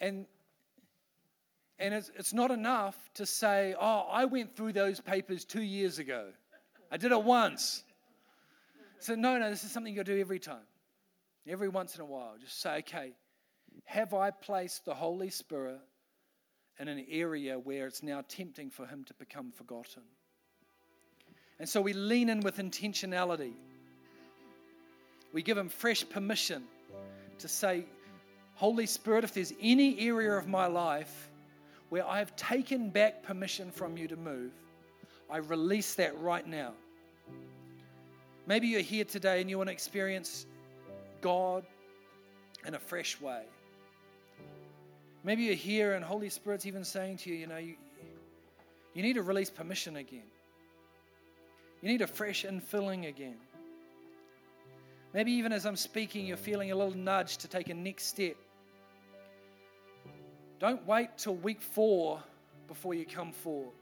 And, 0.00 0.26
and 1.78 1.94
it's, 1.94 2.10
it's 2.16 2.32
not 2.32 2.50
enough 2.50 2.96
to 3.14 3.26
say, 3.26 3.74
oh, 3.78 4.06
I 4.10 4.24
went 4.24 4.56
through 4.56 4.72
those 4.72 5.00
papers 5.00 5.44
two 5.44 5.62
years 5.62 5.98
ago. 5.98 6.30
I 6.90 6.96
did 6.96 7.12
it 7.12 7.22
once. 7.22 7.82
So, 8.98 9.14
no, 9.14 9.38
no, 9.38 9.50
this 9.50 9.64
is 9.64 9.70
something 9.70 9.94
you'll 9.94 10.04
do 10.04 10.18
every 10.18 10.38
time. 10.38 10.66
Every 11.46 11.68
once 11.68 11.94
in 11.94 12.00
a 12.00 12.04
while, 12.04 12.34
just 12.40 12.60
say, 12.60 12.78
okay, 12.78 13.12
Have 13.84 14.14
I 14.14 14.30
placed 14.30 14.84
the 14.84 14.94
Holy 14.94 15.30
Spirit 15.30 15.80
in 16.78 16.88
an 16.88 17.04
area 17.10 17.58
where 17.58 17.86
it's 17.86 18.02
now 18.02 18.22
tempting 18.28 18.70
for 18.70 18.86
him 18.86 19.04
to 19.04 19.14
become 19.14 19.52
forgotten? 19.52 20.02
And 21.58 21.68
so 21.68 21.80
we 21.80 21.92
lean 21.92 22.28
in 22.28 22.40
with 22.40 22.58
intentionality. 22.58 23.52
We 25.32 25.42
give 25.42 25.56
him 25.56 25.68
fresh 25.68 26.08
permission 26.08 26.64
to 27.38 27.48
say, 27.48 27.84
Holy 28.54 28.86
Spirit, 28.86 29.24
if 29.24 29.34
there's 29.34 29.52
any 29.60 29.98
area 30.00 30.32
of 30.32 30.48
my 30.48 30.66
life 30.66 31.30
where 31.88 32.06
I've 32.06 32.34
taken 32.36 32.90
back 32.90 33.22
permission 33.22 33.70
from 33.70 33.96
you 33.96 34.08
to 34.08 34.16
move, 34.16 34.52
I 35.30 35.38
release 35.38 35.94
that 35.94 36.18
right 36.20 36.46
now. 36.46 36.72
Maybe 38.46 38.68
you're 38.68 38.80
here 38.80 39.04
today 39.04 39.40
and 39.40 39.50
you 39.50 39.58
want 39.58 39.68
to 39.68 39.72
experience 39.72 40.46
God 41.20 41.64
in 42.66 42.74
a 42.74 42.78
fresh 42.78 43.20
way. 43.20 43.42
Maybe 45.26 45.42
you're 45.42 45.54
here 45.54 45.94
and 45.94 46.04
Holy 46.04 46.28
Spirit's 46.28 46.66
even 46.66 46.84
saying 46.84 47.16
to 47.18 47.30
you, 47.30 47.34
you 47.34 47.46
know, 47.48 47.56
you, 47.56 47.74
you 48.94 49.02
need 49.02 49.14
to 49.14 49.22
release 49.22 49.50
permission 49.50 49.96
again. 49.96 50.22
You 51.82 51.88
need 51.88 52.00
a 52.00 52.06
fresh 52.06 52.44
infilling 52.44 53.08
again. 53.08 53.34
Maybe 55.12 55.32
even 55.32 55.52
as 55.52 55.66
I'm 55.66 55.74
speaking, 55.74 56.26
you're 56.26 56.36
feeling 56.36 56.70
a 56.70 56.76
little 56.76 56.96
nudge 56.96 57.38
to 57.38 57.48
take 57.48 57.68
a 57.70 57.74
next 57.74 58.04
step. 58.04 58.36
Don't 60.60 60.86
wait 60.86 61.08
till 61.18 61.34
week 61.34 61.60
four 61.60 62.22
before 62.68 62.94
you 62.94 63.04
come 63.04 63.32
forward 63.32 63.74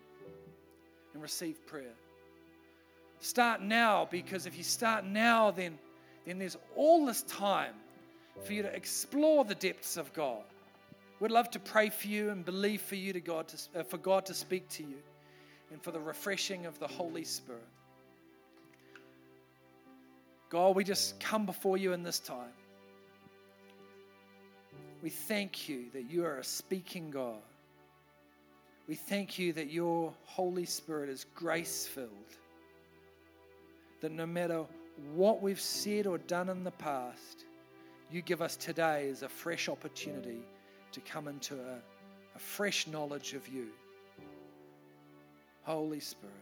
and 1.12 1.22
receive 1.22 1.66
prayer. 1.66 1.92
Start 3.20 3.61
now 3.61 4.09
because 4.11 4.46
if 4.46 4.57
you 4.57 4.64
start 4.64 5.04
now, 5.04 5.50
then, 5.50 5.78
then 6.24 6.38
there's 6.38 6.57
all 6.74 7.04
this 7.04 7.22
time 7.24 7.74
for 8.44 8.54
you 8.54 8.62
to 8.62 8.74
explore 8.74 9.44
the 9.44 9.54
depths 9.54 9.98
of 9.98 10.11
God. 10.14 10.42
We'd 11.25 11.33
love 11.33 11.51
to 11.53 11.59
pray 11.59 11.89
for 11.89 12.07
you 12.07 12.29
and 12.29 12.45
believe 12.45 12.83
for 12.83 12.97
you 12.97 13.15
to 13.15 13.21
God 13.21 13.49
to, 13.49 13.81
uh, 13.81 13.83
for 13.83 13.97
God 13.97 14.27
to 14.27 14.35
speak 14.35 14.69
to 14.69 14.83
you 14.83 14.99
and 15.73 15.83
for 15.83 15.91
the 15.91 15.99
refreshing 15.99 16.67
of 16.67 16.79
the 16.79 16.87
Holy 16.87 17.25
Spirit. 17.25 17.67
God, 20.51 20.77
we 20.77 20.85
just 20.85 21.19
come 21.21 21.47
before 21.47 21.79
you 21.79 21.95
in 21.95 22.03
this 22.03 22.19
time. 22.19 22.53
We 25.03 25.09
thank 25.09 25.67
you 25.67 25.87
that 25.95 26.11
you 26.11 26.27
are 26.27 26.41
a 26.41 26.45
speaking 26.45 27.11
God. 27.11 27.41
We 28.87 28.95
thank 28.95 29.39
you 29.39 29.55
that 29.55 29.71
your 29.71 30.13
Holy 30.27 30.67
Spirit 30.67 31.09
is 31.09 31.25
grace 31.35 31.87
filled. 31.87 32.11
That 34.03 34.13
no 34.13 34.27
matter 34.27 34.67
what 35.15 35.41
we've 35.41 35.59
said 35.59 36.07
or 36.07 36.19
done 36.19 36.51
in 36.51 36.65
the 36.65 36.71
past, 36.73 37.47
you 38.11 38.21
give 38.21 38.43
us 38.43 38.57
today 38.57 39.09
as 39.09 39.23
a 39.23 39.29
fresh 39.31 39.71
opportunity 39.71 40.43
to 40.94 41.00
come 41.00 41.26
into 41.26 41.57
a, 41.57 41.80
a 42.37 42.38
fresh 42.38 42.87
knowledge 42.87 43.35
of 43.35 43.48
you. 43.48 43.66
Holy 45.64 45.98
Spirit, 45.98 46.37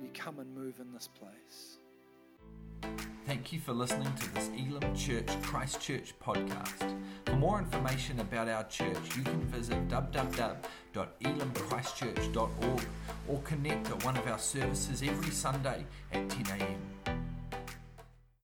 you 0.00 0.08
come 0.12 0.40
and 0.40 0.52
move 0.56 0.80
in 0.80 0.92
this 0.92 1.08
place. 1.08 1.78
Thank 3.26 3.52
you 3.52 3.60
for 3.60 3.72
listening 3.72 4.12
to 4.12 4.34
this 4.34 4.48
Elim 4.48 4.96
Church 4.96 5.28
Christchurch 5.42 6.14
podcast. 6.20 6.96
For 7.26 7.36
more 7.36 7.60
information 7.60 8.18
about 8.18 8.48
our 8.48 8.64
church, 8.64 9.16
you 9.16 9.22
can 9.22 9.42
visit 9.42 9.86
www.elimchristchurch.org 9.88 12.82
or 13.28 13.40
connect 13.42 13.88
at 13.90 14.04
one 14.04 14.16
of 14.16 14.26
our 14.26 14.38
services 14.38 15.00
every 15.02 15.30
Sunday 15.30 15.86
at 16.12 16.28
10 16.28 16.60
a.m. 16.60 16.80